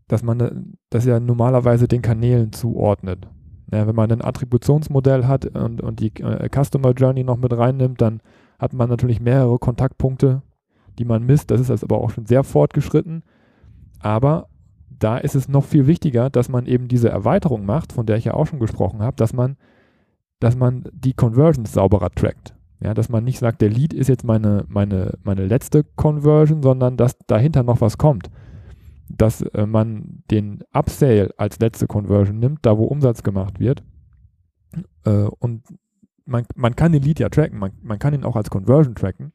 dass 0.07 0.23
man 0.23 0.75
das 0.89 1.05
ja 1.05 1.19
normalerweise 1.19 1.87
den 1.87 2.01
Kanälen 2.01 2.51
zuordnet. 2.53 3.27
Ja, 3.71 3.87
wenn 3.87 3.95
man 3.95 4.11
ein 4.11 4.23
Attributionsmodell 4.23 5.25
hat 5.25 5.45
und, 5.45 5.81
und 5.81 5.99
die 5.99 6.15
äh, 6.21 6.49
Customer 6.49 6.91
Journey 6.91 7.23
noch 7.23 7.37
mit 7.37 7.51
reinnimmt, 7.51 7.99
dann 7.99 8.21
hat 8.59 8.73
man 8.73 8.89
natürlich 8.89 9.19
mehrere 9.19 9.57
Kontaktpunkte, 9.57 10.43
die 10.99 11.05
man 11.05 11.25
misst. 11.25 11.49
Das 11.49 11.59
ist 11.59 11.69
jetzt 11.69 11.83
aber 11.83 11.97
auch 11.97 12.11
schon 12.11 12.27
sehr 12.27 12.43
fortgeschritten. 12.43 13.23
Aber 13.99 14.47
da 14.87 15.17
ist 15.17 15.35
es 15.35 15.49
noch 15.49 15.63
viel 15.63 15.87
wichtiger, 15.87 16.29
dass 16.29 16.47
man 16.47 16.67
eben 16.67 16.87
diese 16.87 17.09
Erweiterung 17.09 17.65
macht, 17.65 17.91
von 17.91 18.05
der 18.05 18.17
ich 18.17 18.25
ja 18.25 18.35
auch 18.35 18.45
schon 18.45 18.59
gesprochen 18.59 19.01
habe, 19.01 19.17
dass 19.17 19.33
man, 19.33 19.57
dass 20.39 20.55
man 20.55 20.83
die 20.93 21.13
Conversions 21.13 21.73
sauberer 21.73 22.11
trackt. 22.11 22.53
Ja, 22.79 22.93
dass 22.93 23.09
man 23.09 23.23
nicht 23.23 23.39
sagt, 23.39 23.61
der 23.61 23.69
Lead 23.69 23.93
ist 23.93 24.09
jetzt 24.09 24.23
meine, 24.23 24.63
meine, 24.67 25.17
meine 25.23 25.45
letzte 25.45 25.83
Conversion, 25.95 26.61
sondern 26.61 26.97
dass 26.97 27.17
dahinter 27.25 27.63
noch 27.63 27.81
was 27.81 27.97
kommt 27.97 28.29
dass 29.17 29.41
äh, 29.41 29.65
man 29.65 30.23
den 30.31 30.63
Upsale 30.73 31.33
als 31.37 31.59
letzte 31.59 31.87
Conversion 31.87 32.39
nimmt, 32.39 32.65
da 32.65 32.77
wo 32.77 32.85
Umsatz 32.85 33.23
gemacht 33.23 33.59
wird. 33.59 33.83
Äh, 35.05 35.27
und 35.39 35.63
man, 36.25 36.45
man 36.55 36.75
kann 36.75 36.91
den 36.91 37.03
Lead 37.03 37.19
ja 37.19 37.29
tracken, 37.29 37.59
man, 37.59 37.71
man 37.81 37.99
kann 37.99 38.13
ihn 38.13 38.23
auch 38.23 38.35
als 38.35 38.49
Conversion 38.49 38.95
tracken. 38.95 39.31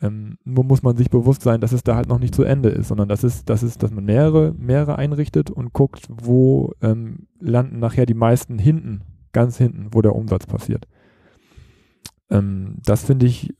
Ähm, 0.00 0.38
nur 0.44 0.64
muss 0.64 0.82
man 0.82 0.96
sich 0.96 1.10
bewusst 1.10 1.42
sein, 1.42 1.60
dass 1.60 1.72
es 1.72 1.84
da 1.84 1.94
halt 1.94 2.08
noch 2.08 2.18
nicht 2.18 2.34
zu 2.34 2.42
Ende 2.42 2.70
ist, 2.70 2.88
sondern 2.88 3.08
dass 3.08 3.22
es, 3.22 3.44
dass 3.44 3.62
es, 3.62 3.78
dass 3.78 3.92
man 3.92 4.04
mehrere, 4.04 4.52
mehrere 4.52 4.96
einrichtet 4.96 5.50
und 5.50 5.72
guckt, 5.72 6.08
wo 6.10 6.72
ähm, 6.82 7.28
landen 7.38 7.78
nachher 7.78 8.06
die 8.06 8.14
meisten 8.14 8.58
hinten, 8.58 9.02
ganz 9.32 9.58
hinten, 9.58 9.88
wo 9.92 10.02
der 10.02 10.16
Umsatz 10.16 10.46
passiert. 10.46 10.88
Ähm, 12.30 12.78
das 12.84 13.04
finde 13.04 13.26
ich, 13.26 13.54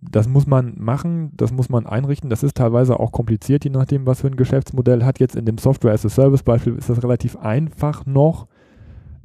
das 0.00 0.28
muss 0.28 0.46
man 0.46 0.74
machen, 0.78 1.32
das 1.36 1.52
muss 1.52 1.68
man 1.68 1.86
einrichten. 1.86 2.30
Das 2.30 2.42
ist 2.42 2.56
teilweise 2.56 3.00
auch 3.00 3.10
kompliziert, 3.10 3.64
je 3.64 3.70
nachdem, 3.70 4.06
was 4.06 4.20
für 4.20 4.28
ein 4.28 4.36
Geschäftsmodell 4.36 5.04
hat. 5.04 5.18
Jetzt 5.18 5.34
in 5.34 5.44
dem 5.44 5.58
Software 5.58 5.92
as 5.92 6.06
a 6.06 6.08
Service 6.08 6.42
Beispiel 6.42 6.74
ist 6.74 6.88
das 6.88 7.02
relativ 7.02 7.36
einfach 7.36 8.06
noch, 8.06 8.46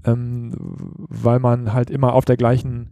ähm, 0.03 0.51
weil 1.09 1.39
man 1.39 1.73
halt 1.73 1.91
immer 1.91 2.13
auf 2.13 2.25
der 2.25 2.37
gleichen 2.37 2.89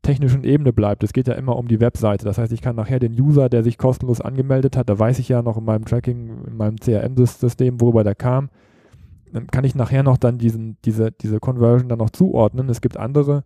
technischen 0.00 0.44
Ebene 0.44 0.72
bleibt. 0.72 1.04
Es 1.04 1.12
geht 1.12 1.28
ja 1.28 1.34
immer 1.34 1.56
um 1.56 1.68
die 1.68 1.80
Webseite. 1.80 2.24
Das 2.24 2.38
heißt, 2.38 2.52
ich 2.52 2.62
kann 2.62 2.76
nachher 2.76 2.98
den 2.98 3.20
User, 3.20 3.48
der 3.48 3.62
sich 3.62 3.76
kostenlos 3.76 4.20
angemeldet 4.20 4.76
hat, 4.76 4.88
da 4.88 4.98
weiß 4.98 5.18
ich 5.18 5.28
ja 5.28 5.42
noch 5.42 5.58
in 5.58 5.64
meinem 5.64 5.84
Tracking, 5.84 6.44
in 6.46 6.56
meinem 6.56 6.76
CRM-System, 6.76 7.80
worüber 7.80 8.04
der 8.04 8.14
kam, 8.14 8.48
dann 9.32 9.48
kann 9.48 9.64
ich 9.64 9.74
nachher 9.74 10.02
noch 10.02 10.16
dann 10.16 10.38
diesen, 10.38 10.78
diese, 10.84 11.12
diese 11.12 11.40
Conversion 11.40 11.88
dann 11.88 11.98
noch 11.98 12.10
zuordnen. 12.10 12.68
Es 12.70 12.80
gibt 12.80 12.96
andere 12.96 13.44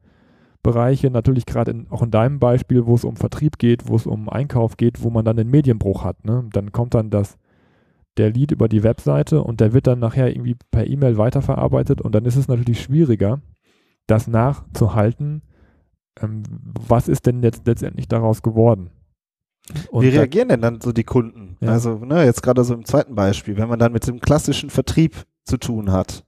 Bereiche, 0.62 1.11
natürlich 1.11 1.47
gerade 1.47 1.87
auch 1.90 2.02
in 2.02 2.11
deinem 2.11 2.38
Beispiel, 2.38 2.87
wo 2.87 2.95
es 2.95 3.04
um 3.04 3.16
Vertrieb 3.16 3.59
geht, 3.59 3.88
wo 3.88 3.97
es 3.97 4.07
um 4.07 4.28
Einkauf 4.28 4.76
geht, 4.76 5.02
wo 5.02 5.11
man 5.11 5.25
dann 5.25 5.37
den 5.37 5.50
Medienbruch 5.50 6.04
hat. 6.04 6.25
Ne? 6.25 6.49
Dann 6.52 6.73
kommt 6.73 6.95
dann 6.95 7.11
das, 7.11 7.37
der 8.16 8.31
Lead 8.31 8.52
über 8.52 8.69
die 8.69 8.83
Webseite 8.83 9.42
und 9.42 9.61
der 9.61 9.73
wird 9.73 9.87
dann 9.87 9.99
nachher 9.99 10.31
irgendwie 10.31 10.57
per 10.71 10.87
E-Mail 10.87 11.16
weiterverarbeitet 11.16 12.00
und 12.00 12.14
dann 12.14 12.25
ist 12.25 12.37
es 12.37 12.49
natürlich 12.49 12.83
schwieriger, 12.83 13.40
das 14.07 14.28
nachzuhalten, 14.28 15.42
ähm, 16.21 16.42
was 16.62 17.09
ist 17.09 17.26
denn 17.26 17.42
jetzt 17.42 17.66
letztendlich 17.66 18.09
daraus 18.09 18.42
geworden. 18.42 18.90
Und 19.90 20.02
Wie 20.04 20.09
reagieren 20.09 20.49
denn 20.49 20.61
dann 20.61 20.81
so 20.81 20.92
die 20.92 21.04
Kunden? 21.04 21.57
Ja. 21.61 21.71
Also 21.71 21.99
ne, 21.99 22.25
jetzt 22.25 22.42
gerade 22.42 22.64
so 22.64 22.75
im 22.75 22.85
zweiten 22.85 23.14
Beispiel, 23.14 23.57
wenn 23.57 23.69
man 23.69 23.78
dann 23.78 23.92
mit 23.92 24.07
dem 24.07 24.21
klassischen 24.21 24.71
Vertrieb 24.71 25.25
zu 25.45 25.57
tun 25.57 25.92
hat. 25.92 26.25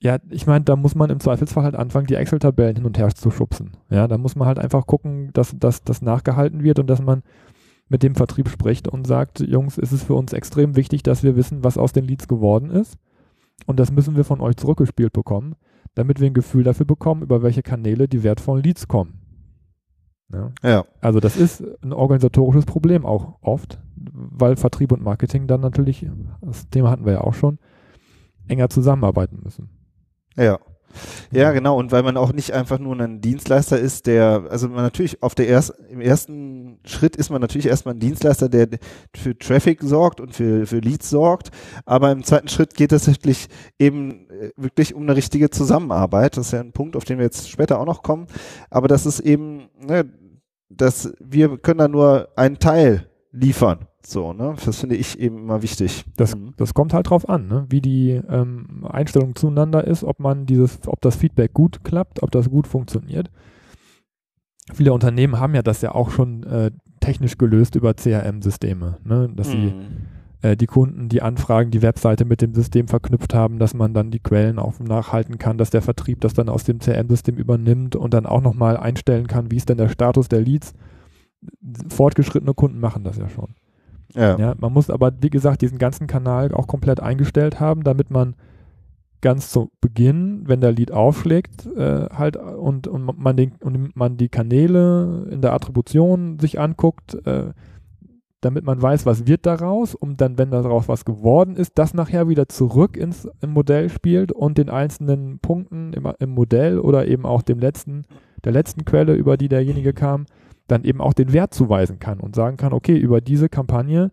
Ja, 0.00 0.18
ich 0.30 0.46
meine, 0.46 0.64
da 0.64 0.76
muss 0.76 0.94
man 0.94 1.10
im 1.10 1.18
Zweifelsfall 1.18 1.64
halt 1.64 1.74
anfangen, 1.74 2.06
die 2.06 2.14
Excel-Tabellen 2.14 2.76
hin 2.76 2.84
und 2.84 2.98
her 2.98 3.08
zu 3.08 3.30
schubsen. 3.30 3.72
Ja, 3.90 4.06
da 4.06 4.16
muss 4.16 4.36
man 4.36 4.46
halt 4.46 4.58
einfach 4.58 4.86
gucken, 4.86 5.30
dass 5.32 5.56
das 5.58 6.02
nachgehalten 6.02 6.62
wird 6.62 6.78
und 6.78 6.86
dass 6.86 7.02
man 7.02 7.22
mit 7.88 8.02
dem 8.02 8.14
Vertrieb 8.14 8.48
spricht 8.48 8.86
und 8.86 9.06
sagt, 9.06 9.40
Jungs, 9.40 9.78
ist 9.78 9.92
es 9.92 10.04
für 10.04 10.14
uns 10.14 10.32
extrem 10.32 10.76
wichtig, 10.76 11.02
dass 11.02 11.22
wir 11.22 11.36
wissen, 11.36 11.64
was 11.64 11.78
aus 11.78 11.92
den 11.92 12.04
Leads 12.04 12.28
geworden 12.28 12.70
ist. 12.70 12.96
Und 13.66 13.80
das 13.80 13.90
müssen 13.90 14.14
wir 14.14 14.24
von 14.24 14.40
euch 14.40 14.56
zurückgespielt 14.56 15.12
bekommen, 15.12 15.56
damit 15.94 16.20
wir 16.20 16.28
ein 16.28 16.34
Gefühl 16.34 16.62
dafür 16.62 16.86
bekommen, 16.86 17.22
über 17.22 17.42
welche 17.42 17.62
Kanäle 17.62 18.06
die 18.06 18.22
wertvollen 18.22 18.62
Leads 18.62 18.86
kommen. 18.86 19.20
Ja. 20.32 20.52
ja. 20.62 20.84
Also 21.00 21.18
das 21.18 21.36
ist 21.36 21.64
ein 21.82 21.92
organisatorisches 21.92 22.66
Problem 22.66 23.04
auch 23.04 23.38
oft, 23.40 23.80
weil 23.96 24.56
Vertrieb 24.56 24.92
und 24.92 25.02
Marketing 25.02 25.46
dann 25.46 25.60
natürlich, 25.60 26.06
das 26.40 26.68
Thema 26.68 26.90
hatten 26.90 27.06
wir 27.06 27.14
ja 27.14 27.20
auch 27.22 27.34
schon, 27.34 27.58
enger 28.46 28.68
zusammenarbeiten 28.68 29.40
müssen. 29.42 29.70
Ja. 30.38 30.58
Ja, 31.30 31.52
genau. 31.52 31.78
Und 31.78 31.92
weil 31.92 32.02
man 32.02 32.16
auch 32.16 32.32
nicht 32.32 32.52
einfach 32.52 32.78
nur 32.78 32.98
ein 32.98 33.20
Dienstleister 33.20 33.78
ist, 33.78 34.06
der, 34.06 34.44
also 34.50 34.68
man 34.68 34.82
natürlich 34.82 35.22
auf 35.22 35.34
der 35.34 35.46
erst, 35.46 35.74
im 35.90 36.00
ersten 36.00 36.80
Schritt 36.84 37.16
ist 37.16 37.30
man 37.30 37.40
natürlich 37.40 37.66
erstmal 37.66 37.94
ein 37.94 38.00
Dienstleister, 38.00 38.48
der 38.48 38.68
für 39.14 39.36
Traffic 39.38 39.82
sorgt 39.82 40.20
und 40.20 40.34
für, 40.34 40.66
für 40.66 40.78
Leads 40.78 41.10
sorgt. 41.10 41.50
Aber 41.84 42.10
im 42.10 42.24
zweiten 42.24 42.48
Schritt 42.48 42.74
geht 42.74 42.92
es 42.92 43.06
wirklich 43.06 43.48
eben 43.78 44.28
äh, 44.30 44.50
wirklich 44.56 44.94
um 44.94 45.02
eine 45.02 45.16
richtige 45.16 45.50
Zusammenarbeit. 45.50 46.36
Das 46.36 46.46
ist 46.46 46.52
ja 46.52 46.60
ein 46.60 46.72
Punkt, 46.72 46.96
auf 46.96 47.04
den 47.04 47.18
wir 47.18 47.24
jetzt 47.24 47.50
später 47.50 47.78
auch 47.78 47.86
noch 47.86 48.02
kommen. 48.02 48.26
Aber 48.70 48.88
das 48.88 49.06
ist 49.06 49.20
eben, 49.20 49.68
ne, 49.78 50.10
dass 50.70 51.12
wir 51.20 51.58
können 51.58 51.78
da 51.78 51.88
nur 51.88 52.28
einen 52.36 52.58
Teil 52.58 53.08
liefern. 53.32 53.86
So, 54.08 54.32
ne? 54.32 54.54
Das 54.64 54.80
finde 54.80 54.96
ich 54.96 55.18
eben 55.18 55.36
immer 55.36 55.60
wichtig. 55.60 56.06
Das, 56.16 56.34
mhm. 56.34 56.54
das 56.56 56.72
kommt 56.72 56.94
halt 56.94 57.10
drauf 57.10 57.28
an, 57.28 57.46
ne? 57.46 57.66
wie 57.68 57.82
die 57.82 58.12
ähm, 58.12 58.86
Einstellung 58.88 59.36
zueinander 59.36 59.86
ist, 59.86 60.02
ob 60.02 60.18
man 60.18 60.46
dieses, 60.46 60.88
ob 60.88 61.02
das 61.02 61.16
Feedback 61.16 61.52
gut 61.52 61.84
klappt, 61.84 62.22
ob 62.22 62.30
das 62.30 62.48
gut 62.48 62.66
funktioniert. 62.66 63.30
Viele 64.72 64.94
Unternehmen 64.94 65.38
haben 65.38 65.54
ja 65.54 65.60
das 65.60 65.82
ja 65.82 65.94
auch 65.94 66.10
schon 66.10 66.42
äh, 66.44 66.70
technisch 67.00 67.36
gelöst 67.36 67.74
über 67.74 67.92
CRM-Systeme, 67.92 68.96
ne? 69.04 69.28
dass 69.36 69.48
mhm. 69.48 69.52
sie 69.52 70.48
äh, 70.48 70.56
die 70.56 70.66
Kunden, 70.66 71.10
die 71.10 71.20
Anfragen, 71.20 71.70
die 71.70 71.82
Webseite 71.82 72.24
mit 72.24 72.40
dem 72.40 72.54
System 72.54 72.88
verknüpft 72.88 73.34
haben, 73.34 73.58
dass 73.58 73.74
man 73.74 73.92
dann 73.92 74.10
die 74.10 74.20
Quellen 74.20 74.58
auch 74.58 74.80
nachhalten 74.80 75.36
kann, 75.36 75.58
dass 75.58 75.68
der 75.68 75.82
Vertrieb 75.82 76.22
das 76.22 76.32
dann 76.32 76.48
aus 76.48 76.64
dem 76.64 76.78
CRM-System 76.78 77.36
übernimmt 77.36 77.94
und 77.94 78.14
dann 78.14 78.24
auch 78.24 78.40
nochmal 78.40 78.78
einstellen 78.78 79.26
kann, 79.26 79.50
wie 79.50 79.56
ist 79.56 79.68
denn 79.68 79.76
der 79.76 79.90
Status 79.90 80.28
der 80.28 80.40
Leads. 80.40 80.72
Fortgeschrittene 81.90 82.54
Kunden 82.54 82.80
machen 82.80 83.04
das 83.04 83.18
ja 83.18 83.28
schon. 83.28 83.54
Ja. 84.14 84.38
ja. 84.38 84.54
Man 84.58 84.72
muss 84.72 84.90
aber, 84.90 85.12
wie 85.20 85.30
gesagt, 85.30 85.62
diesen 85.62 85.78
ganzen 85.78 86.06
Kanal 86.06 86.52
auch 86.52 86.66
komplett 86.66 87.00
eingestellt 87.00 87.60
haben, 87.60 87.84
damit 87.84 88.10
man 88.10 88.34
ganz 89.20 89.50
zu 89.50 89.70
Beginn, 89.80 90.44
wenn 90.46 90.60
der 90.60 90.72
Lead 90.72 90.92
aufschlägt, 90.92 91.66
äh, 91.66 92.08
halt 92.10 92.36
und, 92.36 92.86
und, 92.86 93.18
man 93.18 93.36
den, 93.36 93.52
und 93.60 93.96
man 93.96 94.16
die 94.16 94.28
Kanäle 94.28 95.26
in 95.30 95.42
der 95.42 95.52
Attribution 95.52 96.38
sich 96.38 96.60
anguckt, 96.60 97.14
äh, 97.26 97.52
damit 98.40 98.64
man 98.64 98.80
weiß, 98.80 99.04
was 99.04 99.26
wird 99.26 99.46
daraus, 99.46 99.96
um 99.96 100.16
dann, 100.16 100.38
wenn 100.38 100.52
daraus 100.52 100.88
was 100.88 101.04
geworden 101.04 101.56
ist, 101.56 101.72
das 101.74 101.92
nachher 101.92 102.28
wieder 102.28 102.48
zurück 102.48 102.96
ins 102.96 103.28
im 103.40 103.50
Modell 103.50 103.88
spielt 103.88 104.30
und 104.30 104.58
den 104.58 104.70
einzelnen 104.70 105.40
Punkten 105.40 105.92
im, 105.92 106.08
im 106.20 106.30
Modell 106.30 106.78
oder 106.78 107.06
eben 107.08 107.26
auch 107.26 107.42
dem 107.42 107.58
letzten, 107.58 108.04
der 108.44 108.52
letzten 108.52 108.84
Quelle, 108.84 109.14
über 109.14 109.36
die 109.36 109.48
derjenige 109.48 109.92
kam, 109.92 110.26
dann 110.68 110.84
eben 110.84 111.00
auch 111.00 111.14
den 111.14 111.32
Wert 111.32 111.52
zuweisen 111.52 111.98
kann 111.98 112.20
und 112.20 112.36
sagen 112.36 112.56
kann, 112.56 112.72
okay, 112.72 112.96
über 112.96 113.20
diese 113.20 113.48
Kampagne 113.48 114.12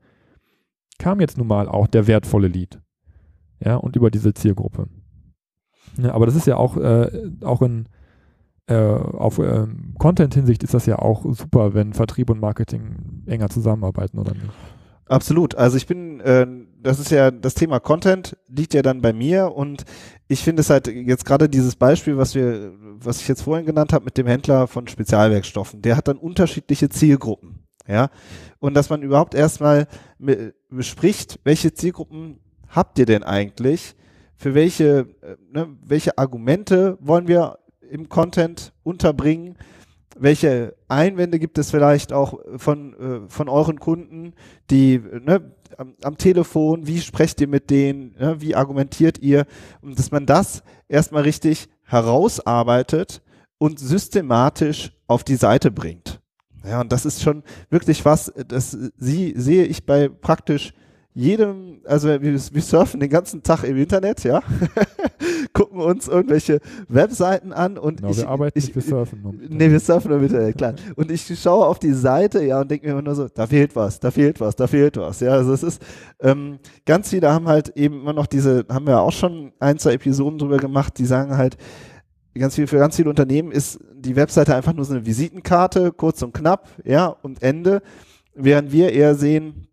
kam 0.97 1.19
jetzt 1.19 1.37
nun 1.37 1.47
mal 1.47 1.67
auch 1.67 1.87
der 1.87 2.07
wertvolle 2.07 2.47
Lead. 2.47 2.81
Ja, 3.59 3.75
und 3.75 3.95
über 3.95 4.09
diese 4.09 4.33
Zielgruppe. 4.33 4.87
Ja, 5.97 6.13
aber 6.13 6.25
das 6.25 6.35
ist 6.35 6.47
ja 6.47 6.57
auch, 6.57 6.77
äh, 6.77 7.29
auch 7.43 7.61
in, 7.61 7.87
äh, 8.67 8.75
auf 8.75 9.37
äh, 9.37 9.67
Content-Hinsicht 9.99 10.63
ist 10.63 10.73
das 10.73 10.85
ja 10.85 10.99
auch 10.99 11.25
super, 11.33 11.73
wenn 11.73 11.93
Vertrieb 11.93 12.29
und 12.29 12.39
Marketing 12.39 13.23
enger 13.27 13.49
zusammenarbeiten, 13.49 14.17
oder 14.17 14.33
nicht? 14.33 14.49
Absolut. 15.07 15.55
Also 15.55 15.77
ich 15.77 15.87
bin, 15.87 16.19
äh, 16.21 16.47
das 16.85 16.99
ist 16.99 17.11
ja 17.11 17.31
das 17.31 17.55
Thema 17.55 17.79
Content 17.79 18.37
liegt 18.47 18.73
ja 18.73 18.81
dann 18.81 19.01
bei 19.01 19.11
mir 19.11 19.51
und 19.51 19.83
ich 20.27 20.43
finde 20.43 20.61
es 20.61 20.69
halt 20.69 20.87
jetzt 20.87 21.25
gerade 21.25 21.49
dieses 21.49 21.75
Beispiel, 21.75 22.17
was 22.17 22.35
wir, 22.35 22.73
was 22.79 23.21
ich 23.21 23.27
jetzt 23.27 23.41
vorhin 23.41 23.65
genannt 23.65 23.93
habe 23.93 24.05
mit 24.05 24.17
dem 24.17 24.27
Händler 24.27 24.67
von 24.67 24.87
Spezialwerkstoffen, 24.87 25.81
der 25.81 25.97
hat 25.97 26.07
dann 26.07 26.17
unterschiedliche 26.17 26.89
Zielgruppen, 26.89 27.65
ja, 27.87 28.09
und 28.59 28.75
dass 28.75 28.89
man 28.89 29.01
überhaupt 29.01 29.35
erstmal 29.35 29.87
bespricht, 30.69 31.39
welche 31.43 31.73
Zielgruppen 31.73 32.39
habt 32.69 32.99
ihr 32.99 33.05
denn 33.05 33.23
eigentlich, 33.23 33.95
für 34.35 34.53
welche, 34.53 35.07
äh, 35.21 35.37
ne, 35.51 35.75
welche 35.83 36.17
Argumente 36.17 36.97
wollen 36.99 37.27
wir 37.27 37.59
im 37.89 38.09
Content 38.09 38.73
unterbringen? 38.83 39.57
Welche 40.17 40.75
Einwände 40.87 41.39
gibt 41.39 41.57
es 41.57 41.71
vielleicht 41.71 42.13
auch 42.13 42.39
von, 42.57 42.93
äh, 42.93 43.29
von 43.29 43.49
euren 43.49 43.79
Kunden, 43.79 44.33
die 44.69 44.99
ne, 44.99 45.54
am, 45.77 45.95
am, 46.03 46.17
Telefon, 46.17 46.87
wie 46.87 46.99
sprecht 46.99 47.41
ihr 47.41 47.47
mit 47.47 47.69
denen, 47.69 48.15
ne, 48.19 48.39
wie 48.39 48.55
argumentiert 48.55 49.19
ihr, 49.19 49.45
und 49.81 49.97
dass 49.97 50.11
man 50.11 50.25
das 50.25 50.63
erstmal 50.87 51.23
richtig 51.23 51.67
herausarbeitet 51.83 53.21
und 53.57 53.79
systematisch 53.79 54.91
auf 55.07 55.23
die 55.23 55.35
Seite 55.35 55.71
bringt. 55.71 56.21
Ja, 56.63 56.81
und 56.81 56.91
das 56.91 57.05
ist 57.05 57.21
schon 57.21 57.43
wirklich 57.69 58.05
was, 58.05 58.33
das 58.47 58.77
sie, 58.97 59.33
sehe 59.37 59.65
ich 59.65 59.85
bei 59.85 60.09
praktisch 60.09 60.73
jedem, 61.17 61.79
also 61.85 62.09
wir, 62.09 62.21
wir 62.21 62.61
surfen 62.61 62.99
den 62.99 63.09
ganzen 63.09 63.41
Tag 63.41 63.63
im 63.63 63.77
Internet, 63.77 64.25
ja, 64.25 64.43
gucken 65.53 65.79
uns 65.79 66.09
irgendwelche 66.09 66.59
Webseiten 66.89 67.53
an 67.53 67.77
und 67.77 68.01
genau, 68.01 68.11
ich, 68.11 68.17
wir 68.17 68.27
arbeiten 68.27 68.59
ich, 68.59 68.65
nicht, 68.65 68.75
wir 68.75 68.81
surfen 68.81 69.21
nur. 69.21 69.33
Nee, 69.49 69.71
wir 69.71 69.79
surfen 69.79 70.09
nur 70.09 70.19
im 70.19 70.25
Internet, 70.25 70.57
klar. 70.57 70.75
Und 70.97 71.09
ich 71.09 71.39
schaue 71.39 71.67
auf 71.67 71.79
die 71.79 71.93
Seite, 71.93 72.43
ja, 72.43 72.59
und 72.59 72.69
denke 72.69 72.85
mir 72.85 72.91
immer 72.91 73.01
nur 73.01 73.15
so, 73.15 73.29
da 73.29 73.47
fehlt 73.47 73.77
was, 73.77 73.97
da 74.01 74.11
fehlt 74.11 74.41
was, 74.41 74.57
da 74.57 74.67
fehlt 74.67 74.97
was, 74.97 75.21
ja, 75.21 75.31
also 75.31 75.53
es 75.53 75.63
ist, 75.63 75.81
ähm, 76.19 76.59
ganz 76.85 77.09
viele 77.09 77.31
haben 77.31 77.47
halt 77.47 77.69
eben 77.77 78.01
immer 78.01 78.13
noch 78.13 78.27
diese, 78.27 78.65
haben 78.69 78.85
wir 78.85 78.99
auch 78.99 79.13
schon 79.13 79.53
ein, 79.59 79.79
zwei 79.79 79.93
Episoden 79.93 80.37
drüber 80.37 80.57
gemacht, 80.57 80.99
die 80.99 81.05
sagen 81.05 81.37
halt, 81.37 81.55
ganz 82.37 82.55
viel, 82.55 82.67
für 82.67 82.77
ganz 82.77 82.97
viele 82.97 83.09
Unternehmen 83.09 83.53
ist 83.53 83.79
die 83.95 84.17
Webseite 84.17 84.53
einfach 84.53 84.73
nur 84.73 84.83
so 84.83 84.93
eine 84.93 85.05
Visitenkarte, 85.05 85.93
kurz 85.93 86.21
und 86.23 86.33
knapp, 86.33 86.67
ja, 86.83 87.07
und 87.07 87.41
Ende, 87.41 87.81
während 88.33 88.73
wir 88.73 88.91
eher 88.91 89.15
sehen, 89.15 89.69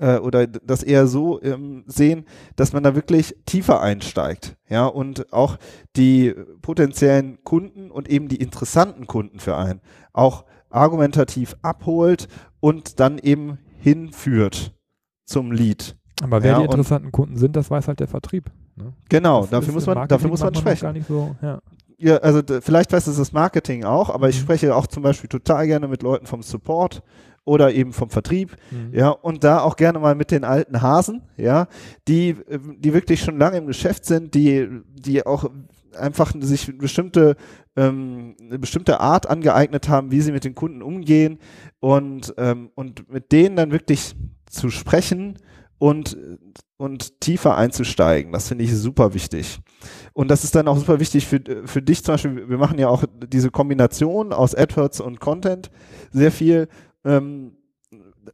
äh, 0.00 0.16
oder 0.18 0.46
das 0.46 0.82
eher 0.82 1.06
so 1.06 1.40
ähm, 1.42 1.84
sehen, 1.86 2.24
dass 2.56 2.72
man 2.72 2.82
da 2.82 2.94
wirklich 2.94 3.36
tiefer 3.46 3.80
einsteigt, 3.80 4.56
ja, 4.68 4.86
und 4.86 5.32
auch 5.32 5.58
die 5.96 6.34
potenziellen 6.62 7.44
Kunden 7.44 7.90
und 7.90 8.08
eben 8.08 8.28
die 8.28 8.36
interessanten 8.36 9.06
Kunden 9.06 9.38
für 9.38 9.56
einen 9.56 9.80
auch 10.12 10.44
argumentativ 10.70 11.54
abholt 11.62 12.28
und 12.60 12.98
dann 13.00 13.18
eben 13.18 13.58
hinführt 13.78 14.74
zum 15.24 15.52
Lied. 15.52 15.96
Aber 16.22 16.42
wer 16.42 16.52
ja, 16.52 16.58
die 16.58 16.64
interessanten 16.64 17.12
Kunden 17.12 17.36
sind, 17.36 17.56
das 17.56 17.70
weiß 17.70 17.88
halt 17.88 18.00
der 18.00 18.08
Vertrieb. 18.08 18.50
Ne? 18.76 18.92
Genau, 19.08 19.42
das 19.42 19.50
dafür 19.50 19.74
muss 19.74 19.86
man, 19.86 20.08
dafür 20.08 20.28
muss 20.28 20.40
man 20.40 20.54
sprechen. 20.54 20.92
Nicht 20.92 21.08
so, 21.08 21.36
ja. 21.42 21.60
Ja, 22.02 22.16
also 22.16 22.40
vielleicht 22.62 22.94
weiß 22.94 23.08
es 23.08 23.18
das 23.18 23.34
Marketing 23.34 23.84
auch, 23.84 24.08
aber 24.08 24.30
ich 24.30 24.38
mhm. 24.38 24.44
spreche 24.44 24.74
auch 24.74 24.86
zum 24.86 25.02
Beispiel 25.02 25.28
total 25.28 25.66
gerne 25.66 25.86
mit 25.86 26.02
Leuten 26.02 26.24
vom 26.24 26.42
Support 26.42 27.02
oder 27.44 27.72
eben 27.72 27.92
vom 27.92 28.10
Vertrieb, 28.10 28.56
Mhm. 28.70 28.94
ja, 28.94 29.08
und 29.10 29.44
da 29.44 29.60
auch 29.60 29.76
gerne 29.76 29.98
mal 29.98 30.14
mit 30.14 30.30
den 30.30 30.44
alten 30.44 30.82
Hasen, 30.82 31.22
ja, 31.36 31.66
die, 32.06 32.30
äh, 32.30 32.58
die 32.78 32.92
wirklich 32.94 33.20
schon 33.20 33.38
lange 33.38 33.58
im 33.58 33.66
Geschäft 33.66 34.04
sind, 34.04 34.34
die, 34.34 34.68
die 34.94 35.26
auch 35.26 35.50
einfach 35.98 36.32
sich 36.40 36.68
eine 36.68 36.78
bestimmte, 36.78 37.36
ähm, 37.76 38.36
eine 38.40 38.58
bestimmte 38.58 39.00
Art 39.00 39.28
angeeignet 39.28 39.88
haben, 39.88 40.10
wie 40.12 40.20
sie 40.20 40.32
mit 40.32 40.44
den 40.44 40.54
Kunden 40.54 40.82
umgehen 40.82 41.38
und, 41.80 42.32
ähm, 42.36 42.70
und 42.74 43.10
mit 43.10 43.32
denen 43.32 43.56
dann 43.56 43.72
wirklich 43.72 44.14
zu 44.48 44.70
sprechen 44.70 45.38
und, 45.78 46.16
und 46.76 47.20
tiefer 47.20 47.56
einzusteigen. 47.56 48.32
Das 48.32 48.48
finde 48.48 48.64
ich 48.64 48.76
super 48.76 49.14
wichtig. 49.14 49.60
Und 50.12 50.30
das 50.30 50.44
ist 50.44 50.54
dann 50.54 50.68
auch 50.68 50.76
super 50.76 51.00
wichtig 51.00 51.26
für, 51.26 51.40
für 51.64 51.82
dich 51.82 52.04
zum 52.04 52.14
Beispiel. 52.14 52.48
Wir 52.48 52.58
machen 52.58 52.78
ja 52.78 52.88
auch 52.88 53.04
diese 53.26 53.50
Kombination 53.50 54.32
aus 54.32 54.54
AdWords 54.54 55.00
und 55.00 55.20
Content 55.20 55.70
sehr 56.12 56.30
viel, 56.30 56.68
ähm, 57.04 57.52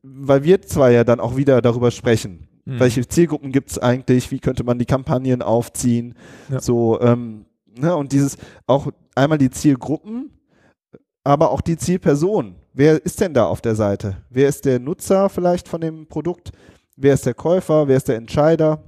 weil 0.02 0.44
wir 0.44 0.62
zwar 0.62 0.90
ja 0.90 1.04
dann 1.04 1.20
auch 1.20 1.36
wieder 1.36 1.62
darüber 1.62 1.90
sprechen. 1.90 2.48
Mhm. 2.64 2.80
Welche 2.80 3.06
Zielgruppen 3.06 3.52
gibt 3.52 3.70
es 3.70 3.78
eigentlich? 3.78 4.30
Wie 4.30 4.40
könnte 4.40 4.64
man 4.64 4.78
die 4.78 4.84
Kampagnen 4.84 5.42
aufziehen? 5.42 6.14
Ja. 6.50 6.60
So, 6.60 7.00
ähm, 7.00 7.46
ne, 7.78 7.94
und 7.96 8.12
dieses 8.12 8.36
auch 8.66 8.88
einmal 9.14 9.38
die 9.38 9.50
Zielgruppen, 9.50 10.30
aber 11.24 11.50
auch 11.50 11.60
die 11.60 11.76
Zielperson. 11.76 12.56
Wer 12.72 13.04
ist 13.04 13.20
denn 13.20 13.34
da 13.34 13.46
auf 13.46 13.60
der 13.60 13.74
Seite? 13.74 14.18
Wer 14.30 14.48
ist 14.48 14.64
der 14.64 14.78
Nutzer 14.78 15.28
vielleicht 15.28 15.68
von 15.68 15.80
dem 15.80 16.06
Produkt? 16.06 16.52
Wer 16.96 17.14
ist 17.14 17.24
der 17.24 17.34
Käufer? 17.34 17.88
Wer 17.88 17.96
ist 17.96 18.08
der 18.08 18.16
Entscheider? 18.16 18.82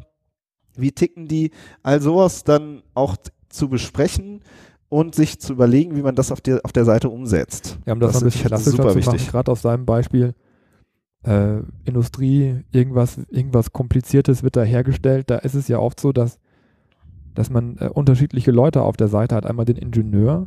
Wie 0.76 0.92
ticken 0.92 1.26
die? 1.26 1.50
All 1.82 2.00
sowas 2.00 2.44
dann 2.44 2.82
auch 2.94 3.16
zu 3.48 3.68
besprechen 3.68 4.42
und 4.88 5.14
sich 5.14 5.38
zu 5.38 5.52
überlegen, 5.52 5.96
wie 5.96 6.02
man 6.02 6.14
das 6.14 6.32
auf 6.32 6.40
der, 6.40 6.60
auf 6.64 6.72
der 6.72 6.84
Seite 6.84 7.08
umsetzt. 7.10 7.78
Ja, 7.86 7.92
um 7.92 8.00
das, 8.00 8.12
Das 8.12 8.22
ein 8.22 8.24
bisschen 8.26 8.40
ist 8.42 8.46
klassischer 8.48 8.70
super 8.76 8.88
zu 8.90 8.96
wichtig. 8.96 9.28
gerade 9.30 9.50
aus 9.52 9.62
seinem 9.62 9.84
Beispiel, 9.86 10.34
äh, 11.24 11.58
Industrie, 11.84 12.64
irgendwas, 12.72 13.18
irgendwas 13.28 13.72
Kompliziertes 13.72 14.42
wird 14.42 14.56
da 14.56 14.62
hergestellt. 14.62 15.28
Da 15.30 15.36
ist 15.38 15.54
es 15.54 15.68
ja 15.68 15.78
oft 15.78 16.00
so, 16.00 16.12
dass, 16.12 16.38
dass 17.34 17.50
man 17.50 17.76
äh, 17.78 17.88
unterschiedliche 17.92 18.50
Leute 18.50 18.82
auf 18.82 18.96
der 18.96 19.08
Seite 19.08 19.34
hat. 19.34 19.44
Einmal 19.44 19.64
den 19.66 19.76
Ingenieur, 19.76 20.46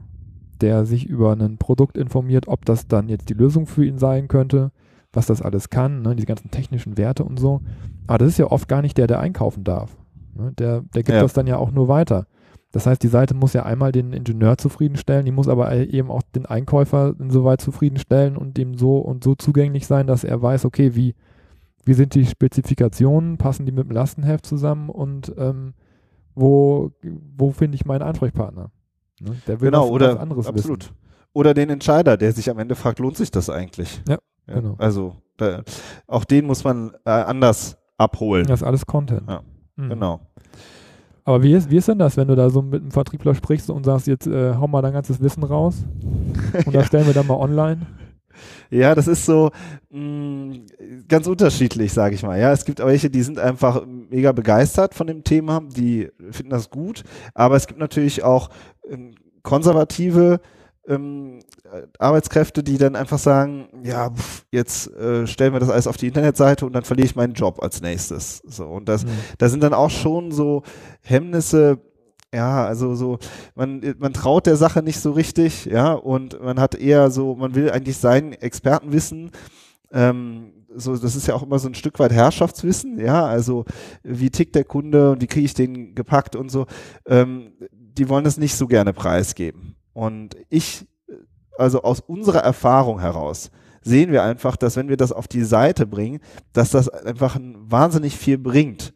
der 0.62 0.86
sich 0.86 1.06
über 1.06 1.34
ein 1.34 1.58
Produkt 1.58 1.98
informiert, 1.98 2.48
ob 2.48 2.66
das 2.66 2.88
dann 2.88 3.10
jetzt 3.10 3.30
die 3.30 3.34
Lösung 3.34 3.66
für 3.68 3.86
ihn 3.86 3.98
sein 3.98 4.28
könnte, 4.28 4.72
was 5.14 5.26
das 5.26 5.42
alles 5.42 5.70
kann, 5.70 6.02
ne, 6.04 6.16
die 6.16 6.26
ganzen 6.26 6.52
technischen 6.52 6.98
Werte 6.98 7.24
und 7.26 7.38
so. 7.40 7.62
Aber 8.08 8.20
das 8.20 8.30
ist 8.30 8.38
ja 8.40 8.48
oft 8.48 8.68
gar 8.70 8.82
nicht 8.82 8.98
der, 8.98 9.08
der 9.08 9.20
einkaufen 9.20 9.64
darf. 9.64 9.98
Ne? 10.36 10.54
Der, 10.58 10.82
der 10.96 11.04
gibt 11.04 11.16
Ja. 11.16 11.22
das 11.22 11.34
dann 11.34 11.48
ja 11.48 11.58
auch 11.58 11.72
nur 11.72 11.88
weiter. 11.90 12.28
Das 12.72 12.86
heißt, 12.86 13.04
die 13.04 13.08
Seite 13.10 13.34
muss 13.34 13.54
ja 13.54 13.64
einmal 13.64 13.92
den 13.92 14.14
Ingenieur 14.14 14.58
zufriedenstellen, 14.58 15.26
die 15.26 15.32
muss 15.32 15.48
aber 15.50 15.76
eben 15.76 16.10
auch 16.10 16.22
den 16.36 16.46
Einkäufer 16.46 17.14
insoweit 17.20 17.60
zufriedenstellen 17.62 18.38
und 18.38 18.58
dem 18.58 18.76
so 18.76 18.98
und 19.00 19.24
so 19.24 19.36
zugänglich 19.36 19.88
sein, 19.88 20.08
dass 20.08 20.24
er 20.24 20.42
weiß, 20.42 20.64
okay, 20.66 20.96
wie, 20.96 21.14
wie 21.84 21.94
sind 21.94 22.16
die 22.16 22.26
Spezifikationen, 22.26 23.38
passen 23.38 23.66
die 23.66 23.72
mit 23.74 23.86
dem 23.86 23.92
Lastenheft 23.92 24.46
zusammen 24.46 24.90
und 24.90 25.34
ähm, 25.38 25.74
wo, 26.34 26.92
wo 27.36 27.52
finde 27.52 27.76
ich 27.76 27.86
meinen 27.86 28.04
Ansprechpartner? 28.04 28.72
Ne? 29.20 29.36
Der 29.48 29.60
will 29.60 29.70
Genau, 29.70 29.84
was, 29.86 29.92
oder 29.92 30.14
was 30.16 30.20
anderes 30.22 30.48
absolut. 30.48 30.84
wissen. 30.84 30.96
Oder 31.34 31.54
den 31.54 31.70
Entscheider, 31.70 32.16
der 32.18 32.32
sich 32.32 32.50
am 32.50 32.58
Ende 32.60 32.76
fragt, 32.76 33.00
lohnt 33.00 33.18
sich 33.18 33.32
das 33.32 33.50
eigentlich? 33.50 34.02
Ja, 34.08 34.18
genau. 34.48 34.76
Also 34.78 35.16
da, 35.38 35.64
auch 36.08 36.24
den 36.24 36.46
muss 36.46 36.64
man 36.64 36.92
äh, 37.06 37.10
anders 37.10 37.78
abholen. 37.98 38.46
Das 38.48 38.62
ist 38.62 38.68
alles 38.68 38.86
Content. 38.86 39.30
Ja, 39.30 39.42
Mhm. 39.78 39.90
Genau. 39.90 40.20
Aber 41.24 41.44
wie 41.44 41.54
ist, 41.54 41.70
wie 41.70 41.78
ist 41.78 41.88
denn 41.88 42.00
das, 42.00 42.18
wenn 42.18 42.28
du 42.28 42.36
da 42.36 42.50
so 42.50 42.62
mit 42.62 42.82
einem 42.82 42.92
Vertriebler 42.92 43.36
sprichst 43.36 43.70
und 43.70 43.86
sagst, 43.86 44.08
jetzt 44.08 44.28
äh, 44.28 44.56
hau 44.56 44.68
mal 44.68 44.82
dein 44.82 44.94
ganzes 44.94 45.22
Wissen 45.22 45.44
raus 45.44 45.84
und 46.66 46.74
das 46.74 46.88
stellen 46.88 47.06
wir 47.06 47.14
dann 47.14 47.28
mal 47.28 47.36
online? 47.36 47.86
Ja, 48.70 48.96
das 48.96 49.08
ist 49.08 49.26
so 49.26 49.52
mh, 49.90 50.60
ganz 51.08 51.28
unterschiedlich, 51.28 51.94
sage 51.94 52.16
ich 52.16 52.24
mal. 52.24 52.40
Ja, 52.40 52.52
es 52.52 52.66
gibt 52.66 52.80
welche, 52.80 53.10
die 53.10 53.22
sind 53.22 53.38
einfach 53.38 53.86
mega 53.86 54.32
begeistert 54.32 54.96
von 54.96 55.08
dem 55.08 55.24
Thema, 55.24 55.62
die 55.76 56.10
finden 56.32 56.52
das 56.52 56.70
gut. 56.70 57.04
Aber 57.34 57.56
es 57.56 57.68
gibt 57.68 57.80
natürlich 57.80 58.24
auch 58.24 58.50
ähm, 58.90 59.16
konservative 59.44 60.40
ähm, 60.88 61.40
äh, 61.72 61.84
Arbeitskräfte, 62.00 62.64
die 62.64 62.78
dann 62.78 62.96
einfach 62.96 63.20
sagen, 63.20 63.68
ja, 63.84 64.10
pf, 64.10 64.46
jetzt 64.52 64.92
äh, 64.96 65.28
stellen 65.28 65.54
wir 65.54 65.60
das 65.60 65.70
alles 65.70 65.88
auf 65.88 65.98
die 65.98 66.08
Internetseite 66.08 66.66
und 66.66 66.74
dann 66.74 66.84
verliere 66.84 67.06
ich 67.06 67.16
meinen 67.16 67.34
Job 67.34 67.62
als 67.62 67.82
nächstes. 67.82 68.42
So 68.46 68.66
und 68.66 68.90
das, 68.90 69.06
Mhm. 69.06 69.10
da 69.38 69.50
sind 69.50 69.62
dann 69.64 69.74
auch 69.74 69.92
schon 69.92 70.32
so 70.32 70.64
Hemmnisse. 71.02 71.80
Ja, 72.34 72.66
also 72.66 72.96
so, 72.96 73.20
man, 73.56 73.82
man 74.00 74.14
traut 74.14 74.46
der 74.46 74.56
Sache 74.56 74.82
nicht 74.82 75.02
so 75.02 75.12
richtig, 75.12 75.66
ja, 75.66 75.92
und 75.92 76.42
man 76.42 76.62
hat 76.62 76.76
eher 76.76 77.12
so, 77.12 77.36
man 77.36 77.56
will 77.56 77.70
eigentlich 77.70 77.98
sein 77.98 78.32
Expertenwissen, 78.32 79.32
ähm, 79.92 80.54
so, 80.74 80.96
das 80.96 81.18
ist 81.18 81.28
ja 81.28 81.36
auch 81.36 81.44
immer 81.44 81.60
so 81.60 81.68
ein 81.68 81.76
Stück 81.76 82.00
weit 82.00 82.14
Herrschaftswissen, 82.14 82.98
ja, 83.00 83.26
also 83.26 83.66
wie 84.04 84.30
tickt 84.30 84.56
der 84.56 84.64
Kunde 84.64 85.12
und 85.12 85.22
wie 85.22 85.28
kriege 85.28 85.46
ich 85.46 85.54
den 85.54 85.94
gepackt 85.94 86.38
und 86.38 86.50
so, 86.50 86.68
ähm, 87.06 87.52
die 87.70 88.08
wollen 88.08 88.24
das 88.24 88.38
nicht 88.38 88.56
so 88.56 88.66
gerne 88.66 88.94
preisgeben. 88.94 89.76
Und 89.94 90.36
ich, 90.50 90.88
also 91.58 91.82
aus 91.82 92.00
unserer 92.00 92.40
Erfahrung 92.40 93.00
heraus, 93.00 93.52
sehen 93.82 94.12
wir 94.12 94.24
einfach, 94.24 94.56
dass 94.56 94.76
wenn 94.76 94.90
wir 94.90 94.98
das 94.98 95.12
auf 95.12 95.28
die 95.28 95.44
Seite 95.44 95.86
bringen, 95.88 96.20
dass 96.54 96.72
das 96.72 96.88
einfach 96.90 97.36
ein 97.36 97.56
wahnsinnig 97.60 98.16
viel 98.16 98.38
bringt 98.38 98.94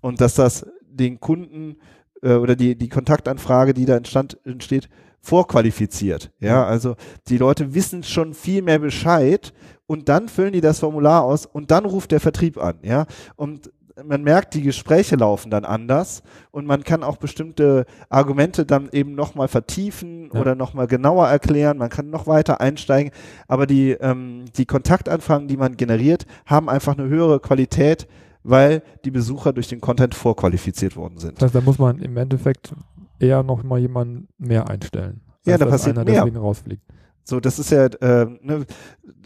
und 0.00 0.20
dass 0.20 0.34
das 0.34 0.66
den 0.82 1.20
Kunden 1.20 1.76
äh, 2.22 2.34
oder 2.34 2.56
die, 2.56 2.76
die 2.76 2.88
Kontaktanfrage, 2.88 3.74
die 3.74 3.86
da 3.86 3.96
entstand, 3.96 4.38
entsteht, 4.44 4.88
vorqualifiziert. 5.20 6.30
Ja, 6.40 6.64
also 6.64 6.96
die 7.28 7.38
Leute 7.38 7.74
wissen 7.74 8.02
schon 8.02 8.34
viel 8.34 8.62
mehr 8.62 8.78
Bescheid 8.78 9.52
und 9.86 10.08
dann 10.08 10.28
füllen 10.28 10.52
die 10.52 10.60
das 10.60 10.80
Formular 10.80 11.24
aus 11.24 11.46
und 11.46 11.70
dann 11.70 11.84
ruft 11.84 12.12
der 12.12 12.20
Vertrieb 12.20 12.58
an. 12.58 12.78
Ja, 12.82 13.06
und 13.36 13.72
man 14.04 14.22
merkt, 14.22 14.54
die 14.54 14.62
Gespräche 14.62 15.16
laufen 15.16 15.50
dann 15.50 15.64
anders 15.64 16.22
und 16.50 16.66
man 16.66 16.84
kann 16.84 17.02
auch 17.02 17.16
bestimmte 17.16 17.84
Argumente 18.08 18.64
dann 18.66 18.88
eben 18.92 19.14
nochmal 19.14 19.48
vertiefen 19.48 20.30
Ja. 20.32 20.40
oder 20.40 20.54
nochmal 20.54 20.86
genauer 20.86 21.28
erklären. 21.28 21.78
Man 21.78 21.88
kann 21.90 22.10
noch 22.10 22.26
weiter 22.26 22.60
einsteigen, 22.60 23.12
aber 23.46 23.66
die, 23.66 23.92
ähm, 23.92 24.44
die 24.56 24.66
Kontaktanfragen, 24.66 25.48
die 25.48 25.56
man 25.56 25.76
generiert, 25.76 26.26
haben 26.46 26.68
einfach 26.68 26.96
eine 26.98 27.08
höhere 27.08 27.40
Qualität, 27.40 28.06
weil 28.44 28.82
die 29.04 29.10
Besucher 29.10 29.52
durch 29.52 29.68
den 29.68 29.80
Content 29.80 30.14
vorqualifiziert 30.14 30.96
worden 30.96 31.18
sind. 31.18 31.36
Das 31.36 31.46
heißt, 31.46 31.54
da 31.54 31.60
muss 31.60 31.78
man 31.78 31.98
im 31.98 32.16
Endeffekt 32.16 32.72
eher 33.18 33.42
noch 33.42 33.62
mal 33.62 33.78
jemanden 33.78 34.28
mehr 34.38 34.68
einstellen. 34.68 35.20
Ja, 35.44 35.58
da 35.58 35.66
passiert 35.66 35.96
einer 35.98 36.04
mehr. 36.10 36.20
deswegen 36.22 36.36
rausfliegt. 36.36 36.82
So, 37.28 37.40
das 37.40 37.58
ist 37.58 37.70
ja, 37.70 37.84
äh, 37.84 38.26
ne, 38.40 38.64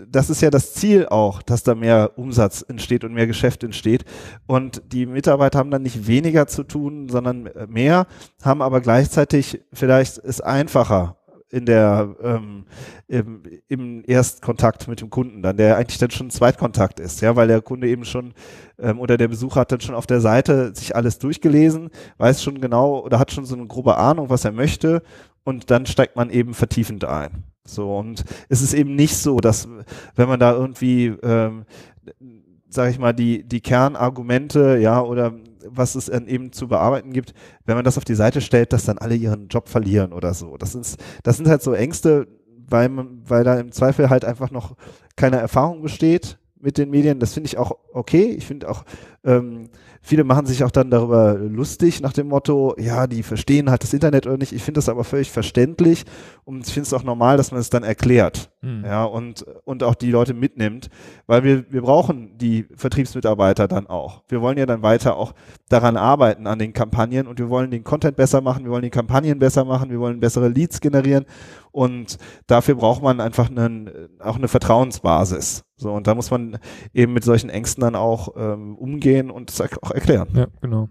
das 0.08 0.28
ist 0.28 0.42
ja 0.42 0.50
das 0.50 0.74
Ziel 0.74 1.06
auch, 1.06 1.40
dass 1.40 1.62
da 1.62 1.76
mehr 1.76 2.10
Umsatz 2.16 2.60
entsteht 2.66 3.04
und 3.04 3.14
mehr 3.14 3.28
Geschäft 3.28 3.62
entsteht. 3.62 4.04
Und 4.48 4.82
die 4.92 5.06
Mitarbeiter 5.06 5.60
haben 5.60 5.70
dann 5.70 5.82
nicht 5.82 6.08
weniger 6.08 6.48
zu 6.48 6.64
tun, 6.64 7.08
sondern 7.08 7.48
mehr, 7.68 8.08
haben 8.42 8.60
aber 8.60 8.80
gleichzeitig 8.80 9.60
vielleicht 9.72 10.18
es 10.18 10.40
einfacher 10.40 11.16
in 11.48 11.64
der 11.64 12.16
ähm, 12.24 12.64
im, 13.06 13.44
im 13.68 14.02
Erstkontakt 14.04 14.88
mit 14.88 15.00
dem 15.00 15.10
Kunden 15.10 15.40
dann, 15.40 15.56
der 15.56 15.76
eigentlich 15.76 15.98
dann 15.98 16.10
schon 16.10 16.30
Zweitkontakt 16.30 16.98
ist, 16.98 17.20
ja, 17.20 17.36
weil 17.36 17.46
der 17.46 17.62
Kunde 17.62 17.86
eben 17.88 18.04
schon 18.04 18.34
ähm, 18.80 18.98
oder 18.98 19.16
der 19.16 19.28
Besucher 19.28 19.60
hat 19.60 19.70
dann 19.70 19.80
schon 19.80 19.94
auf 19.94 20.08
der 20.08 20.20
Seite 20.20 20.74
sich 20.74 20.96
alles 20.96 21.20
durchgelesen, 21.20 21.90
weiß 22.18 22.42
schon 22.42 22.60
genau 22.60 22.98
oder 22.98 23.20
hat 23.20 23.30
schon 23.30 23.44
so 23.44 23.54
eine 23.54 23.68
grobe 23.68 23.96
Ahnung, 23.96 24.28
was 24.28 24.44
er 24.44 24.52
möchte 24.52 25.02
und 25.44 25.70
dann 25.70 25.86
steigt 25.86 26.16
man 26.16 26.30
eben 26.30 26.54
vertiefend 26.54 27.04
ein. 27.04 27.51
So, 27.64 27.96
und 27.96 28.24
es 28.48 28.60
ist 28.62 28.74
eben 28.74 28.94
nicht 28.94 29.16
so, 29.16 29.38
dass, 29.38 29.68
wenn 30.16 30.28
man 30.28 30.40
da 30.40 30.52
irgendwie, 30.52 31.06
ähm, 31.22 31.64
sag 32.68 32.90
ich 32.90 32.98
mal, 32.98 33.12
die, 33.12 33.44
die 33.44 33.60
Kernargumente, 33.60 34.78
ja, 34.78 35.00
oder 35.00 35.34
was 35.66 35.94
es 35.94 36.08
eben 36.08 36.52
zu 36.52 36.66
bearbeiten 36.68 37.12
gibt, 37.12 37.34
wenn 37.66 37.76
man 37.76 37.84
das 37.84 37.98
auf 37.98 38.04
die 38.04 38.14
Seite 38.14 38.40
stellt, 38.40 38.72
dass 38.72 38.84
dann 38.84 38.98
alle 38.98 39.14
ihren 39.14 39.48
Job 39.48 39.68
verlieren 39.68 40.12
oder 40.12 40.34
so. 40.34 40.56
Das 40.56 40.74
ist, 40.74 40.98
das 41.22 41.36
sind 41.36 41.48
halt 41.48 41.62
so 41.62 41.72
Ängste, 41.72 42.26
weil 42.68 42.88
man, 42.88 43.22
weil 43.28 43.44
da 43.44 43.58
im 43.60 43.70
Zweifel 43.70 44.10
halt 44.10 44.24
einfach 44.24 44.50
noch 44.50 44.76
keine 45.14 45.36
Erfahrung 45.36 45.82
besteht 45.82 46.38
mit 46.58 46.78
den 46.78 46.90
Medien. 46.90 47.20
Das 47.20 47.34
finde 47.34 47.48
ich 47.48 47.58
auch 47.58 47.76
okay. 47.92 48.30
Ich 48.30 48.46
finde 48.46 48.68
auch, 48.70 48.84
ähm, 49.24 49.68
viele 50.00 50.24
machen 50.24 50.46
sich 50.46 50.64
auch 50.64 50.70
dann 50.70 50.90
darüber 50.90 51.34
lustig 51.34 52.00
nach 52.00 52.12
dem 52.12 52.28
Motto, 52.28 52.74
ja, 52.78 53.06
die 53.06 53.22
verstehen 53.22 53.70
halt 53.70 53.84
das 53.84 53.94
Internet 53.94 54.26
oder 54.26 54.36
nicht. 54.36 54.52
Ich 54.52 54.62
finde 54.62 54.78
das 54.78 54.88
aber 54.88 55.04
völlig 55.04 55.30
verständlich 55.30 56.04
und 56.44 56.66
ich 56.66 56.74
finde 56.74 56.88
es 56.88 56.92
auch 56.92 57.04
normal, 57.04 57.36
dass 57.36 57.52
man 57.52 57.60
es 57.60 57.70
dann 57.70 57.84
erklärt. 57.84 58.50
Mhm. 58.62 58.84
Ja, 58.84 59.04
und, 59.04 59.44
und 59.64 59.84
auch 59.84 59.94
die 59.94 60.10
Leute 60.10 60.34
mitnimmt, 60.34 60.90
weil 61.26 61.44
wir, 61.44 61.72
wir 61.72 61.82
brauchen 61.82 62.36
die 62.36 62.66
Vertriebsmitarbeiter 62.74 63.68
dann 63.68 63.86
auch. 63.86 64.22
Wir 64.28 64.40
wollen 64.40 64.58
ja 64.58 64.66
dann 64.66 64.82
weiter 64.82 65.16
auch 65.16 65.34
daran 65.68 65.96
arbeiten, 65.96 66.48
an 66.48 66.58
den 66.58 66.72
Kampagnen 66.72 67.28
und 67.28 67.38
wir 67.38 67.48
wollen 67.48 67.70
den 67.70 67.84
Content 67.84 68.16
besser 68.16 68.40
machen, 68.40 68.64
wir 68.64 68.72
wollen 68.72 68.82
die 68.82 68.90
Kampagnen 68.90 69.38
besser 69.38 69.64
machen, 69.64 69.90
wir 69.90 70.00
wollen 70.00 70.18
bessere 70.18 70.48
Leads 70.48 70.80
generieren 70.80 71.26
und 71.70 72.18
dafür 72.48 72.74
braucht 72.74 73.02
man 73.02 73.20
einfach 73.20 73.50
einen, 73.50 73.88
auch 74.18 74.36
eine 74.36 74.48
Vertrauensbasis. 74.48 75.64
So, 75.76 75.92
und 75.92 76.06
da 76.06 76.14
muss 76.14 76.30
man 76.30 76.58
eben 76.94 77.12
mit 77.12 77.24
solchen 77.24 77.50
Ängsten 77.50 77.80
dann 77.80 77.96
auch 77.96 78.36
ähm, 78.36 78.76
umgehen 78.76 79.11
und 79.20 79.50
es 79.50 79.60
auch 79.60 79.90
erklären. 79.90 80.28
Ja, 80.34 80.46
genau. 80.60 80.88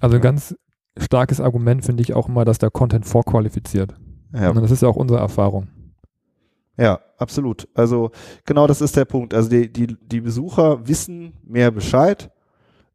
Also 0.00 0.16
ein 0.16 0.22
ganz 0.22 0.54
starkes 0.98 1.40
Argument 1.40 1.84
finde 1.84 2.02
ich 2.02 2.14
auch 2.14 2.28
immer, 2.28 2.44
dass 2.44 2.58
der 2.58 2.70
Content 2.70 3.06
vorqualifiziert. 3.06 3.94
Ja, 4.32 4.50
Und 4.50 4.62
das 4.62 4.70
ist 4.70 4.82
ja 4.82 4.88
auch 4.88 4.96
unsere 4.96 5.20
Erfahrung. 5.20 5.68
Ja, 6.76 7.00
absolut. 7.18 7.68
Also 7.74 8.10
genau 8.44 8.66
das 8.66 8.80
ist 8.80 8.96
der 8.96 9.04
Punkt. 9.04 9.32
Also 9.32 9.48
die, 9.48 9.72
die, 9.72 9.96
die 10.00 10.20
Besucher 10.20 10.86
wissen 10.88 11.34
mehr 11.44 11.70
Bescheid 11.70 12.30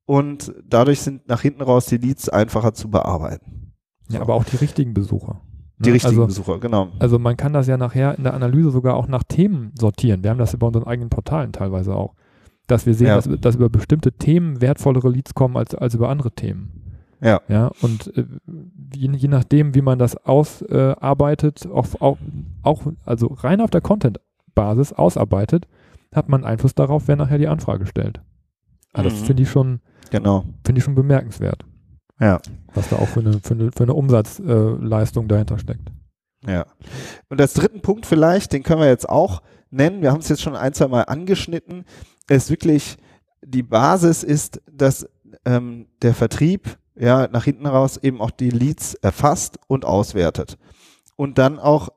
und 0.06 0.54
dadurch 0.68 1.02
sind 1.02 1.28
nach 1.28 1.42
hinten 1.42 1.62
raus 1.62 1.86
die 1.86 1.98
Leads 1.98 2.28
einfacher 2.30 2.74
zu 2.74 2.90
bearbeiten. 2.90 3.74
Ja, 4.10 4.18
so. 4.18 4.22
aber 4.24 4.34
auch 4.34 4.44
die 4.44 4.58
richtigen 4.58 4.94
Besucher. 4.94 5.42
Die 5.80 5.90
ne? 5.90 5.96
richtigen 5.96 6.22
also, 6.22 6.26
Besucher, 6.26 6.60
genau. 6.60 6.90
Also 7.00 7.20
man 7.20 7.38
kann 7.38 7.54
das 7.54 7.68
ja 7.68 7.78
nachher 7.78 8.18
in 8.18 8.24
der 8.24 8.34
Analyse 8.34 8.72
sogar 8.72 8.96
auch 8.96 9.08
nach 9.08 9.24
Themen 9.24 9.72
sortieren. 9.80 10.24
Wir 10.24 10.32
haben 10.32 10.40
das 10.40 10.54
über 10.54 10.68
unseren 10.68 10.86
eigenen 10.86 11.10
Portalen 11.10 11.54
teilweise 11.54 11.96
auch. 11.96 12.16
Dass 12.70 12.86
wir 12.86 12.94
sehen, 12.94 13.08
ja. 13.08 13.16
dass, 13.16 13.28
dass 13.42 13.56
über 13.56 13.70
bestimmte 13.70 14.12
Themen 14.14 14.62
wertvollere 14.62 15.10
Leads 15.10 15.34
kommen 15.34 15.58
als, 15.58 15.74
als 15.74 15.96
über 15.96 16.10
andere 16.10 16.32
Themen. 16.32 16.80
Ja. 17.20 17.42
Ja, 17.48 17.72
und 17.82 18.16
äh, 18.16 18.26
je, 18.96 19.12
je, 19.12 19.28
nachdem, 19.28 19.76
wie 19.76 19.82
man 19.82 20.00
das 20.00 20.16
ausarbeitet, 20.16 21.66
äh, 21.66 21.70
auch, 21.70 21.88
auch, 22.00 22.18
auch, 22.64 22.82
also 23.06 23.28
rein 23.28 23.60
auf 23.60 23.72
der 23.72 23.82
Content-Basis 23.82 24.94
ausarbeitet, 24.94 25.68
hat 26.14 26.30
man 26.30 26.46
Einfluss 26.46 26.76
darauf, 26.76 27.08
wer 27.08 27.16
nachher 27.16 27.38
die 27.40 27.48
Anfrage 27.48 27.86
stellt. 27.88 28.22
Also 28.94 29.10
mhm. 29.10 29.14
das 29.14 29.24
finde 29.24 29.44
ich 29.44 29.50
schon, 29.50 29.82
genau. 30.12 30.46
finde 30.64 30.80
ich 30.80 30.86
schon 30.86 30.96
bemerkenswert. 30.96 31.66
Ja. 32.20 32.40
Was 32.74 32.90
da 32.90 32.98
auch 32.98 33.08
für 33.08 33.22
eine, 33.22 33.40
für 33.42 33.56
eine, 33.56 33.72
für 33.72 33.84
eine 33.84 33.94
Umsatzleistung 33.94 35.26
äh, 35.26 35.28
dahinter 35.28 35.58
steckt. 35.58 35.92
Ja. 36.48 36.66
Und 37.30 37.42
als 37.42 37.54
dritten 37.54 37.82
Punkt 37.82 38.06
vielleicht, 38.06 38.54
den 38.54 38.64
können 38.64 38.82
wir 38.82 38.88
jetzt 38.88 39.10
auch 39.10 39.42
nennen, 39.70 40.02
wir 40.02 40.12
haben 40.12 40.20
es 40.20 40.30
jetzt 40.30 40.42
schon 40.42 40.56
ein, 40.56 40.74
zwei 40.74 40.88
Mal 40.88 41.04
angeschnitten, 41.04 41.86
ist 42.30 42.50
wirklich, 42.50 42.98
die 43.42 43.64
Basis 43.64 44.24
ist, 44.24 44.62
dass 44.72 45.08
ähm, 45.46 45.88
der 46.02 46.14
Vertrieb 46.14 46.78
ja, 46.96 47.28
nach 47.28 47.46
hinten 47.46 47.66
raus 47.66 47.98
eben 47.98 48.22
auch 48.22 48.32
die 48.32 48.50
Leads 48.50 48.94
erfasst 48.96 49.60
und 49.68 49.86
auswertet. 49.86 50.58
Und 51.16 51.38
dann 51.38 51.60
auch 51.60 51.90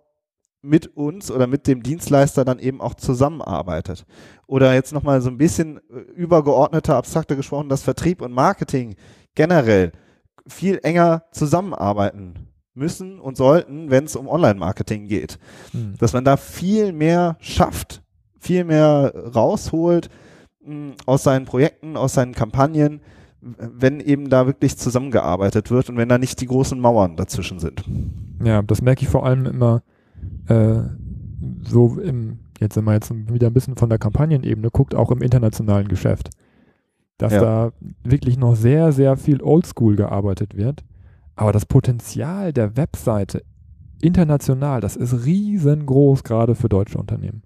mit 0.63 0.97
uns 0.97 1.31
oder 1.31 1.49
mit 1.49 1.67
dem 1.67 1.83
Dienstleister 1.83 2.45
dann 2.45 2.61
eben 2.61 2.81
auch 2.81 2.95
zusammenarbeitet. 2.95 4.07
Oder 4.47 4.75
jetzt 4.75 4.93
nochmal 4.93 5.21
so 5.21 5.29
ein 5.29 5.39
bisschen 5.39 5.79
äh, 5.91 5.99
übergeordneter, 6.15 6.97
abstrakter 6.97 7.35
gesprochen, 7.35 7.69
dass 7.69 7.83
Vertrieb 7.83 8.23
und 8.23 8.33
Marketing 8.33 8.95
generell 9.35 9.93
viel 10.47 10.79
enger 10.83 11.25
zusammenarbeiten 11.33 12.52
müssen 12.75 13.21
und 13.21 13.37
sollten, 13.37 13.91
wenn 13.91 14.05
es 14.05 14.17
um 14.17 14.29
Online-Marketing 14.29 15.07
geht. 15.07 15.39
Hm. 15.73 15.95
Dass 15.99 16.13
man 16.13 16.25
da 16.25 16.37
viel 16.37 16.93
mehr 16.93 17.37
schafft, 17.41 18.03
viel 18.39 18.65
mehr 18.65 19.13
rausholt 19.35 20.09
mh, 20.65 20.75
hm, 20.75 20.93
aus 21.07 21.23
seinen 21.23 21.45
Projekten, 21.45 21.97
aus 21.97 22.15
seinen 22.15 22.33
Kampagnen, 22.33 23.01
wenn 23.41 24.01
eben 24.01 24.31
da 24.31 24.47
wirklich 24.47 24.79
zusammengearbeitet 24.79 25.71
wird 25.71 25.91
und 25.91 25.97
wenn 25.97 26.09
da 26.09 26.19
nicht 26.19 26.41
die 26.41 26.47
großen 26.47 26.79
Mauern 26.79 27.17
dazwischen 27.17 27.59
sind. 27.59 27.85
Ja, 28.43 28.63
das 28.63 28.81
merke 28.83 29.03
ich 29.03 29.09
vor 29.09 29.27
allem 29.27 29.47
immer 29.47 29.83
äh, 30.47 30.83
so 31.65 31.99
im, 31.99 32.39
jetzt 32.61 32.75
sind 32.75 32.85
wir 32.85 32.95
jetzt 32.95 33.13
wieder 33.33 33.49
ein 33.49 33.53
bisschen 33.53 33.77
von 33.77 33.89
der 33.89 33.99
Kampagnenebene, 33.99 34.71
guckt 34.71 34.95
auch 34.95 35.11
im 35.11 35.23
internationalen 35.23 35.89
Geschäft, 35.89 36.31
dass 37.19 37.33
ja. 37.33 37.41
da 37.41 37.73
wirklich 38.05 38.39
noch 38.39 38.55
sehr, 38.55 38.93
sehr 38.93 39.17
viel 39.17 39.43
Oldschool 39.43 39.97
gearbeitet 39.97 40.57
wird. 40.57 40.85
Aber 41.35 41.53
das 41.53 41.67
Potenzial 41.67 42.53
der 42.53 42.77
Webseite 42.77 43.43
international, 44.01 44.81
das 44.81 44.97
ist 44.97 45.25
riesengroß, 45.25 46.25
gerade 46.25 46.55
für 46.55 46.69
deutsche 46.69 46.99
Unternehmen. 46.99 47.43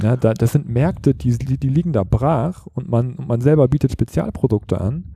Ja, 0.00 0.16
da, 0.16 0.32
das 0.32 0.52
sind 0.52 0.68
Märkte, 0.68 1.14
die, 1.14 1.36
die 1.36 1.68
liegen 1.68 1.92
da 1.92 2.04
brach 2.04 2.66
und 2.66 2.88
man, 2.88 3.16
man 3.26 3.40
selber 3.40 3.68
bietet 3.68 3.92
Spezialprodukte 3.92 4.80
an 4.80 5.14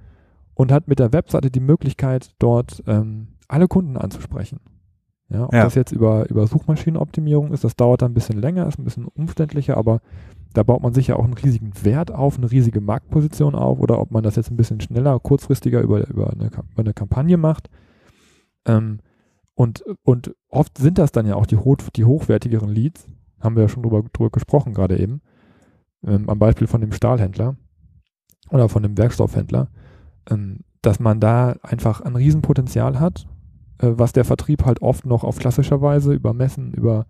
und 0.55 0.73
hat 0.73 0.88
mit 0.88 0.99
der 0.99 1.12
Webseite 1.12 1.51
die 1.51 1.61
Möglichkeit, 1.61 2.35
dort 2.38 2.83
ähm, 2.87 3.29
alle 3.49 3.68
Kunden 3.68 3.97
anzusprechen. 3.97 4.61
Ja, 5.29 5.45
ob 5.45 5.55
ja. 5.55 5.64
das 5.64 5.77
jetzt 5.77 5.92
über, 5.92 6.29
über 6.29 6.47
Suchmaschinenoptimierung 6.47 7.53
ist, 7.53 7.64
das 7.64 7.77
dauert 7.77 8.03
dann 8.03 8.11
ein 8.11 8.14
bisschen 8.14 8.40
länger, 8.40 8.66
ist 8.66 8.79
ein 8.79 8.85
bisschen 8.85 9.07
umständlicher, 9.07 9.77
aber 9.77 10.01
da 10.53 10.62
baut 10.62 10.83
man 10.83 10.95
sich 10.95 11.09
ja 11.09 11.17
auch 11.17 11.25
einen 11.25 11.35
riesigen 11.35 11.73
Wert 11.83 12.12
auf, 12.12 12.37
eine 12.37 12.51
riesige 12.51 12.81
Marktposition 12.81 13.55
auf 13.55 13.79
oder 13.79 14.01
ob 14.01 14.11
man 14.11 14.23
das 14.23 14.37
jetzt 14.37 14.51
ein 14.51 14.57
bisschen 14.57 14.81
schneller, 14.81 15.19
kurzfristiger 15.21 15.81
über, 15.81 16.07
über, 16.09 16.31
eine, 16.31 16.47
über 16.47 16.81
eine 16.81 16.95
Kampagne 16.95 17.37
macht. 17.37 17.71
Ähm, 18.67 19.01
und, 19.55 19.85
und 20.03 20.35
oft 20.49 20.79
sind 20.79 20.99
das 20.99 21.12
dann 21.12 21.27
ja 21.27 21.37
auch 21.37 21.47
die, 21.47 21.57
hoch, 21.57 21.77
die 21.95 22.05
hochwertigeren 22.05 22.71
Leads, 22.71 23.07
haben 23.41 23.57
wir 23.57 23.62
ja 23.62 23.69
schon 23.69 23.83
drüber, 23.83 24.03
drüber 24.12 24.31
gesprochen 24.31 24.73
gerade 24.73 24.99
eben, 24.99 25.21
ähm, 26.05 26.29
am 26.29 26.38
Beispiel 26.38 26.67
von 26.67 26.81
dem 26.81 26.93
Stahlhändler 26.93 27.57
oder 28.51 28.69
von 28.69 28.83
dem 28.83 28.97
Werkstoffhändler, 28.97 29.69
ähm, 30.31 30.61
dass 30.81 31.01
man 31.01 31.21
da 31.21 31.57
einfach 31.62 32.01
ein 32.01 32.17
Riesenpotenzial 32.17 32.99
hat, 32.99 33.27
äh, 33.79 33.93
was 33.93 34.12
der 34.12 34.25
Vertrieb 34.25 34.65
halt 34.65 34.83
oft 34.83 35.07
noch 35.07 35.25
auf 35.25 35.38
klassischer 35.38 35.81
Weise 35.81 36.12
über 36.12 36.33
Messen, 36.33 36.73
über, 36.73 37.07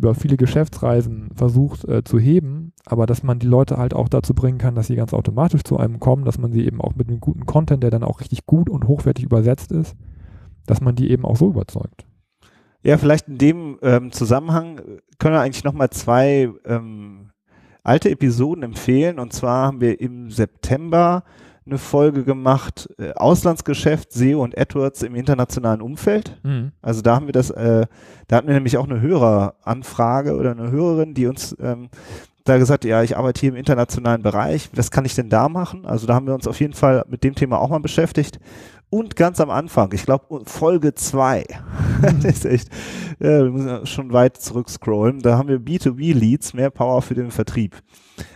über 0.00 0.14
viele 0.14 0.38
Geschäftsreisen 0.38 1.28
versucht 1.34 1.86
äh, 1.86 2.02
zu 2.02 2.18
heben, 2.18 2.72
aber 2.86 3.04
dass 3.04 3.22
man 3.22 3.38
die 3.38 3.46
Leute 3.46 3.76
halt 3.76 3.92
auch 3.92 4.08
dazu 4.08 4.32
bringen 4.32 4.56
kann, 4.56 4.74
dass 4.74 4.86
sie 4.86 4.96
ganz 4.96 5.12
automatisch 5.12 5.62
zu 5.62 5.76
einem 5.76 6.00
kommen, 6.00 6.24
dass 6.24 6.38
man 6.38 6.52
sie 6.52 6.64
eben 6.64 6.80
auch 6.80 6.94
mit 6.96 7.08
einem 7.08 7.20
guten 7.20 7.44
Content, 7.44 7.82
der 7.82 7.90
dann 7.90 8.02
auch 8.02 8.20
richtig 8.20 8.46
gut 8.46 8.70
und 8.70 8.88
hochwertig 8.88 9.26
übersetzt 9.26 9.72
ist, 9.72 9.94
dass 10.66 10.80
man 10.80 10.94
die 10.94 11.10
eben 11.10 11.26
auch 11.26 11.36
so 11.36 11.48
überzeugt. 11.48 12.06
Ja, 12.82 12.96
vielleicht 12.96 13.28
in 13.28 13.36
dem 13.36 13.78
ähm, 13.82 14.10
Zusammenhang 14.10 14.80
können 15.18 15.34
wir 15.34 15.42
eigentlich 15.42 15.64
nochmal 15.64 15.90
zwei 15.90 16.48
ähm, 16.64 17.30
alte 17.82 18.08
Episoden 18.08 18.62
empfehlen. 18.62 19.18
Und 19.18 19.34
zwar 19.34 19.66
haben 19.66 19.82
wir 19.82 20.00
im 20.00 20.30
September 20.30 21.24
eine 21.66 21.78
Folge 21.78 22.24
gemacht, 22.24 22.88
äh, 22.98 23.12
Auslandsgeschäft, 23.12 24.12
SEO 24.12 24.42
und 24.42 24.58
AdWords 24.58 25.02
im 25.02 25.14
internationalen 25.14 25.80
Umfeld. 25.80 26.38
Mhm. 26.42 26.72
Also 26.82 27.02
da 27.02 27.14
haben 27.14 27.26
wir 27.26 27.32
das, 27.32 27.50
äh, 27.50 27.86
da 28.28 28.36
hatten 28.36 28.48
wir 28.48 28.54
nämlich 28.54 28.76
auch 28.76 28.88
eine 28.88 29.00
Höreranfrage 29.00 30.36
oder 30.36 30.52
eine 30.52 30.70
Hörerin, 30.70 31.14
die 31.14 31.26
uns 31.26 31.56
ähm, 31.60 31.90
da 32.44 32.58
gesagt, 32.58 32.84
ja, 32.84 33.02
ich 33.02 33.16
arbeite 33.16 33.40
hier 33.40 33.50
im 33.50 33.56
internationalen 33.56 34.22
Bereich, 34.22 34.70
was 34.74 34.90
kann 34.90 35.04
ich 35.04 35.14
denn 35.14 35.28
da 35.28 35.48
machen? 35.48 35.86
Also 35.86 36.06
da 36.06 36.14
haben 36.14 36.26
wir 36.26 36.34
uns 36.34 36.48
auf 36.48 36.60
jeden 36.60 36.72
Fall 36.72 37.04
mit 37.08 37.22
dem 37.22 37.34
Thema 37.34 37.58
auch 37.58 37.68
mal 37.68 37.80
beschäftigt. 37.80 38.40
Und 38.88 39.14
ganz 39.14 39.38
am 39.40 39.50
Anfang, 39.50 39.92
ich 39.92 40.04
glaube 40.04 40.42
Folge 40.46 40.94
2, 40.94 41.44
das 42.02 42.24
ist 42.24 42.44
echt, 42.44 42.68
ja, 43.20 43.44
wir 43.44 43.50
müssen 43.50 43.86
schon 43.86 44.12
weit 44.12 44.36
zurückscrollen, 44.38 45.20
da 45.20 45.38
haben 45.38 45.48
wir 45.48 45.58
B2B-Leads, 45.58 46.54
mehr 46.54 46.70
Power 46.70 47.00
für 47.02 47.14
den 47.14 47.30
Vertrieb. 47.30 47.76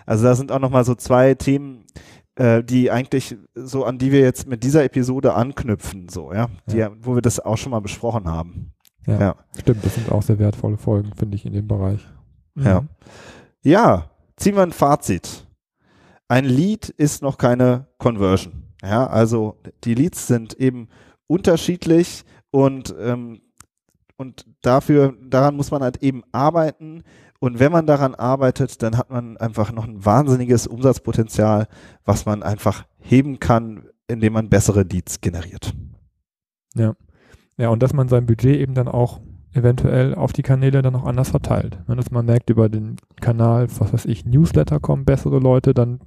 Also 0.06 0.24
da 0.24 0.34
sind 0.36 0.52
auch 0.52 0.60
nochmal 0.60 0.84
so 0.84 0.94
zwei 0.94 1.34
Themen, 1.34 1.84
äh, 1.84 2.23
die 2.36 2.90
eigentlich 2.90 3.36
so, 3.54 3.84
an 3.84 3.98
die 3.98 4.10
wir 4.10 4.20
jetzt 4.20 4.48
mit 4.48 4.64
dieser 4.64 4.82
Episode 4.82 5.34
anknüpfen, 5.34 6.08
so, 6.08 6.32
ja, 6.32 6.48
die, 6.66 6.78
ja. 6.78 6.90
wo 7.00 7.14
wir 7.14 7.22
das 7.22 7.38
auch 7.38 7.56
schon 7.56 7.70
mal 7.70 7.80
besprochen 7.80 8.26
haben. 8.26 8.72
Ja, 9.06 9.20
ja, 9.20 9.36
stimmt, 9.58 9.84
das 9.84 9.94
sind 9.94 10.10
auch 10.10 10.22
sehr 10.22 10.38
wertvolle 10.38 10.76
Folgen, 10.76 11.12
finde 11.14 11.36
ich, 11.36 11.46
in 11.46 11.52
dem 11.52 11.68
Bereich. 11.68 12.00
Mhm. 12.54 12.64
Ja. 12.64 12.84
Ja, 13.62 14.10
ziehen 14.36 14.56
wir 14.56 14.62
ein 14.62 14.72
Fazit. 14.72 15.46
Ein 16.28 16.44
Lead 16.44 16.88
ist 16.88 17.22
noch 17.22 17.38
keine 17.38 17.86
Conversion. 17.98 18.64
Ja, 18.82 19.06
also 19.06 19.58
die 19.84 19.94
Leads 19.94 20.26
sind 20.26 20.54
eben 20.54 20.88
unterschiedlich 21.26 22.24
und, 22.50 22.94
ähm, 22.98 23.40
und 24.16 24.46
dafür, 24.62 25.14
daran 25.22 25.56
muss 25.56 25.70
man 25.70 25.82
halt 25.82 26.02
eben 26.02 26.22
arbeiten. 26.32 27.02
Und 27.44 27.58
wenn 27.58 27.72
man 27.72 27.86
daran 27.86 28.14
arbeitet, 28.14 28.82
dann 28.82 28.96
hat 28.96 29.10
man 29.10 29.36
einfach 29.36 29.70
noch 29.70 29.86
ein 29.86 30.02
wahnsinniges 30.02 30.66
Umsatzpotenzial, 30.66 31.66
was 32.02 32.24
man 32.24 32.42
einfach 32.42 32.86
heben 33.00 33.38
kann, 33.38 33.84
indem 34.08 34.32
man 34.32 34.48
bessere 34.48 34.82
Leads 34.82 35.20
generiert. 35.20 35.74
Ja. 36.74 36.94
Ja, 37.58 37.68
und 37.68 37.82
dass 37.82 37.92
man 37.92 38.08
sein 38.08 38.24
Budget 38.24 38.56
eben 38.56 38.72
dann 38.72 38.88
auch 38.88 39.20
eventuell 39.52 40.14
auf 40.14 40.32
die 40.32 40.40
Kanäle 40.40 40.80
dann 40.80 40.96
auch 40.96 41.04
anders 41.04 41.28
verteilt. 41.28 41.78
Wenn 41.86 41.98
das 41.98 42.10
man 42.10 42.24
merkt, 42.24 42.48
über 42.48 42.70
den 42.70 42.96
Kanal, 43.20 43.68
was 43.78 43.92
weiß 43.92 44.06
ich, 44.06 44.24
Newsletter 44.24 44.80
kommen 44.80 45.04
bessere 45.04 45.38
Leute, 45.38 45.74
dann, 45.74 46.00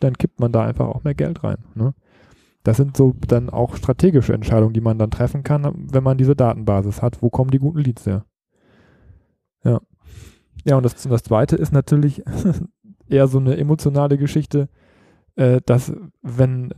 dann 0.00 0.18
kippt 0.18 0.40
man 0.40 0.50
da 0.50 0.64
einfach 0.64 0.88
auch 0.88 1.04
mehr 1.04 1.14
Geld 1.14 1.44
rein. 1.44 1.58
Ne? 1.76 1.94
Das 2.64 2.76
sind 2.76 2.96
so 2.96 3.14
dann 3.28 3.50
auch 3.50 3.76
strategische 3.76 4.34
Entscheidungen, 4.34 4.74
die 4.74 4.80
man 4.80 4.98
dann 4.98 5.12
treffen 5.12 5.44
kann, 5.44 5.86
wenn 5.92 6.02
man 6.02 6.18
diese 6.18 6.34
Datenbasis 6.34 7.02
hat. 7.02 7.22
Wo 7.22 7.30
kommen 7.30 7.52
die 7.52 7.60
guten 7.60 7.78
Leads 7.78 8.04
her? 8.04 8.24
Ja. 9.62 9.80
Ja, 10.64 10.76
und 10.76 10.84
das, 10.84 11.04
und 11.04 11.10
das 11.10 11.22
zweite 11.22 11.56
ist 11.56 11.72
natürlich 11.72 12.22
eher 13.08 13.26
so 13.28 13.38
eine 13.38 13.56
emotionale 13.56 14.18
Geschichte, 14.18 14.68
äh, 15.36 15.60
dass 15.64 15.92
wenn, 16.22 16.74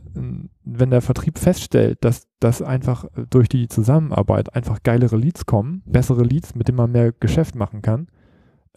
wenn 0.63 0.91
der 0.91 1.01
Vertrieb 1.01 1.39
feststellt, 1.39 2.03
dass, 2.03 2.27
dass 2.39 2.61
einfach 2.61 3.05
durch 3.29 3.49
die 3.49 3.67
Zusammenarbeit 3.67 4.55
einfach 4.55 4.81
geilere 4.83 5.17
Leads 5.17 5.45
kommen, 5.45 5.83
bessere 5.85 6.23
Leads, 6.23 6.55
mit 6.55 6.67
denen 6.67 6.77
man 6.77 6.91
mehr 6.91 7.11
Geschäft 7.11 7.55
machen 7.55 7.81
kann, 7.81 8.07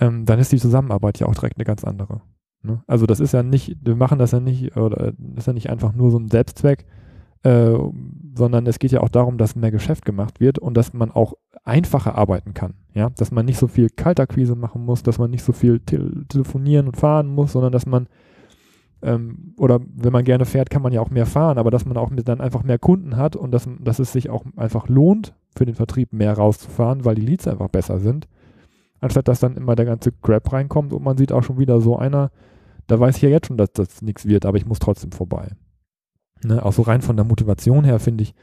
ähm, 0.01 0.25
dann 0.25 0.39
ist 0.39 0.53
die 0.53 0.59
Zusammenarbeit 0.59 1.19
ja 1.21 1.27
auch 1.27 1.35
direkt 1.35 1.57
eine 1.57 1.65
ganz 1.65 1.85
andere. 1.85 2.23
Ne? 2.63 2.83
Also 2.87 3.07
das 3.07 3.21
ist 3.21 3.33
ja 3.33 3.43
nicht, 3.43 3.77
wir 3.83 3.97
machen 3.97 4.19
das 4.19 4.33
ja 4.33 4.41
nicht, 4.41 4.77
oder 4.77 5.13
das 5.17 5.45
ist 5.45 5.47
ja 5.47 5.53
nicht 5.53 5.71
einfach 5.71 5.93
nur 5.93 6.11
so 6.11 6.19
ein 6.19 6.29
Selbstzweck, 6.29 6.85
äh, 7.45 7.75
sondern 8.35 8.67
es 8.67 8.79
geht 8.79 8.93
ja 8.93 9.01
auch 9.01 9.09
darum, 9.09 9.39
dass 9.39 9.57
mehr 9.57 9.71
Geschäft 9.71 10.05
gemacht 10.05 10.41
wird 10.41 10.59
und 10.59 10.77
dass 10.77 10.93
man 10.93 11.11
auch 11.11 11.35
einfacher 11.65 12.15
arbeiten 12.15 12.55
kann. 12.55 12.75
Ja, 12.95 13.11
dass 13.11 13.31
man 13.31 13.47
nicht 13.47 13.59
so 13.59 13.69
viel 13.69 13.91
Kaltakquise 13.91 14.57
machen 14.57 14.85
muss, 14.85 15.03
dass 15.03 15.19
man 15.19 15.31
nicht 15.31 15.45
so 15.45 15.53
viel 15.53 15.81
te 15.81 16.27
telefonieren 16.29 16.89
und 16.89 16.97
fahren 16.97 17.29
muss, 17.29 17.53
sondern 17.53 17.73
dass 17.73 17.87
man 17.87 18.09
ähm, 19.03 19.55
oder 19.57 19.79
wenn 19.95 20.13
man 20.13 20.25
gerne 20.25 20.45
fährt, 20.45 20.71
kann 20.71 20.83
man 20.83 20.93
ja 20.93 21.01
auch 21.01 21.11
mehr 21.11 21.27
fahren, 21.27 21.59
aber 21.59 21.71
dass 21.71 21.85
man 21.85 21.97
auch 21.97 22.11
dann 22.13 22.41
einfach 22.41 22.65
mehr 22.65 22.79
Kunden 22.79 23.17
hat 23.17 23.37
und 23.37 23.53
dass, 23.53 23.69
dass 23.79 24.01
es 24.01 24.13
sich 24.13 24.31
auch 24.31 24.45
einfach 24.57 24.89
lohnt, 24.89 25.35
für 25.55 25.65
den 25.65 25.77
Vertrieb 25.77 26.13
mehr 26.13 26.33
rauszufahren, 26.33 27.05
weil 27.05 27.15
die 27.15 27.23
Leads 27.23 27.47
einfach 27.47 27.69
besser 27.69 28.01
sind 28.01 28.27
anstatt 29.01 29.29
dass 29.29 29.41
dann 29.41 29.57
immer 29.57 29.77
der 29.77 29.87
ganze 29.87 30.13
Crap 30.13 30.53
reinkommt 30.53 30.93
und 30.93 31.03
man 31.03 31.17
sieht 31.17 31.33
auch 31.33 31.43
schon 31.43 31.59
wieder 31.59 31.81
so 31.81 31.97
einer, 31.97 32.31
da 32.87 32.99
weiß 32.99 33.17
ich 33.17 33.23
ja 33.23 33.29
jetzt 33.29 33.47
schon, 33.47 33.57
dass 33.57 33.73
das 33.73 34.03
nichts 34.03 34.27
wird, 34.27 34.47
aber 34.47 34.57
ich 34.57 34.67
muss 34.67 34.79
trotzdem 34.79 35.13
vorbei. 35.13 35.53
Ne? 36.45 36.65
Auch 36.65 36.73
so 36.73 36.83
rein 36.83 37.03
von 37.03 37.17
der 37.17 37.25
Motivation 37.25 37.85
her 37.85 37.99
finde 37.99 38.23
ich, 38.23 38.35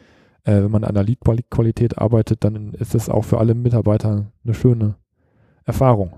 äh, 0.45 0.63
wenn 0.63 0.71
man 0.71 0.83
an 0.83 0.93
der 0.93 1.03
Lead-Qualität 1.03 1.97
arbeitet, 1.97 2.43
dann 2.43 2.73
ist 2.73 2.95
das 2.95 3.09
auch 3.09 3.23
für 3.23 3.39
alle 3.39 3.55
Mitarbeiter 3.55 4.31
eine 4.43 4.53
schöne 4.53 4.95
Erfahrung. 5.65 6.13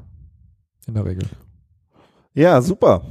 In 0.85 0.93
der 0.93 1.05
Regel. 1.05 1.27
Ja, 2.33 2.61
super. 2.61 3.03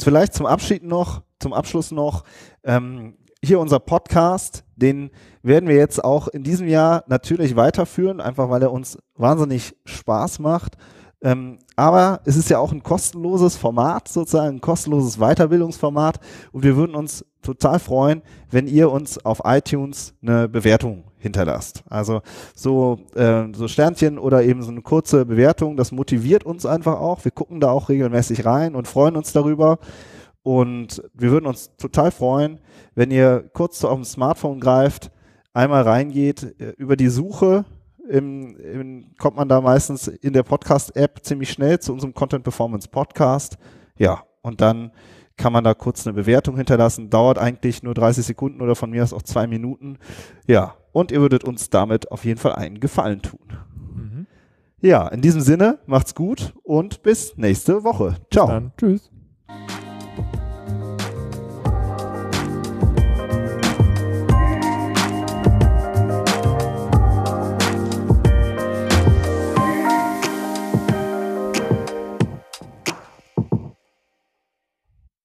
Vielleicht 0.00 0.34
zum 0.34 0.46
Abschied 0.46 0.82
noch, 0.82 1.22
zum 1.38 1.52
Abschluss 1.52 1.92
noch, 1.92 2.24
ähm, 2.64 3.16
hier 3.42 3.60
unser 3.60 3.78
Podcast, 3.78 4.64
den 4.74 5.10
werden 5.42 5.68
wir 5.68 5.76
jetzt 5.76 6.02
auch 6.02 6.28
in 6.28 6.42
diesem 6.42 6.66
Jahr 6.66 7.04
natürlich 7.06 7.54
weiterführen, 7.54 8.20
einfach 8.20 8.50
weil 8.50 8.62
er 8.62 8.72
uns 8.72 8.98
wahnsinnig 9.14 9.76
Spaß 9.84 10.40
macht. 10.40 10.76
Ähm, 11.22 11.58
aber 11.76 12.20
es 12.24 12.36
ist 12.36 12.50
ja 12.50 12.58
auch 12.58 12.72
ein 12.72 12.82
kostenloses 12.82 13.56
Format, 13.56 14.08
sozusagen 14.08 14.56
ein 14.56 14.60
kostenloses 14.60 15.18
Weiterbildungsformat. 15.18 16.20
Und 16.52 16.62
wir 16.62 16.76
würden 16.76 16.94
uns 16.94 17.24
total 17.42 17.78
freuen, 17.78 18.22
wenn 18.50 18.66
ihr 18.66 18.90
uns 18.90 19.24
auf 19.24 19.40
iTunes 19.44 20.14
eine 20.22 20.48
Bewertung 20.48 21.04
hinterlasst. 21.18 21.82
Also 21.88 22.22
so, 22.54 22.98
äh, 23.14 23.44
so 23.54 23.66
Sternchen 23.68 24.18
oder 24.18 24.42
eben 24.42 24.62
so 24.62 24.70
eine 24.70 24.82
kurze 24.82 25.24
Bewertung, 25.24 25.76
das 25.76 25.90
motiviert 25.90 26.44
uns 26.44 26.66
einfach 26.66 27.00
auch. 27.00 27.24
Wir 27.24 27.32
gucken 27.32 27.60
da 27.60 27.70
auch 27.70 27.88
regelmäßig 27.88 28.44
rein 28.44 28.74
und 28.74 28.86
freuen 28.86 29.16
uns 29.16 29.32
darüber. 29.32 29.78
Und 30.42 31.02
wir 31.12 31.30
würden 31.32 31.46
uns 31.46 31.74
total 31.76 32.10
freuen, 32.12 32.60
wenn 32.94 33.10
ihr 33.10 33.50
kurz 33.52 33.80
zu 33.80 33.88
eurem 33.88 34.04
Smartphone 34.04 34.60
greift, 34.60 35.10
einmal 35.52 35.82
reingeht, 35.82 36.60
äh, 36.60 36.74
über 36.76 36.96
die 36.96 37.08
Suche 37.08 37.64
im, 38.08 38.56
im, 38.56 39.14
kommt 39.18 39.36
man 39.36 39.48
da 39.48 39.60
meistens 39.60 40.08
in 40.08 40.32
der 40.32 40.42
Podcast-App 40.42 41.24
ziemlich 41.24 41.50
schnell 41.50 41.78
zu 41.78 41.92
unserem 41.92 42.14
Content 42.14 42.42
Performance 42.44 42.88
Podcast. 42.88 43.58
Ja, 43.98 44.24
und 44.42 44.60
dann 44.60 44.92
kann 45.36 45.52
man 45.52 45.64
da 45.64 45.74
kurz 45.74 46.06
eine 46.06 46.14
Bewertung 46.14 46.56
hinterlassen. 46.56 47.10
Dauert 47.10 47.38
eigentlich 47.38 47.82
nur 47.82 47.94
30 47.94 48.24
Sekunden 48.24 48.62
oder 48.62 48.74
von 48.74 48.90
mir 48.90 49.02
aus 49.02 49.12
auch 49.12 49.22
zwei 49.22 49.46
Minuten. 49.46 49.98
Ja, 50.46 50.74
und 50.92 51.12
ihr 51.12 51.20
würdet 51.20 51.44
uns 51.44 51.70
damit 51.70 52.10
auf 52.10 52.24
jeden 52.24 52.38
Fall 52.38 52.54
einen 52.54 52.80
Gefallen 52.80 53.22
tun. 53.22 53.52
Mhm. 53.94 54.26
Ja, 54.80 55.08
in 55.08 55.20
diesem 55.20 55.40
Sinne, 55.40 55.78
macht's 55.86 56.14
gut 56.14 56.54
und 56.62 57.02
bis 57.02 57.36
nächste 57.36 57.84
Woche. 57.84 58.16
Ciao. 58.30 58.46
Dann, 58.46 58.72
tschüss. 58.78 59.10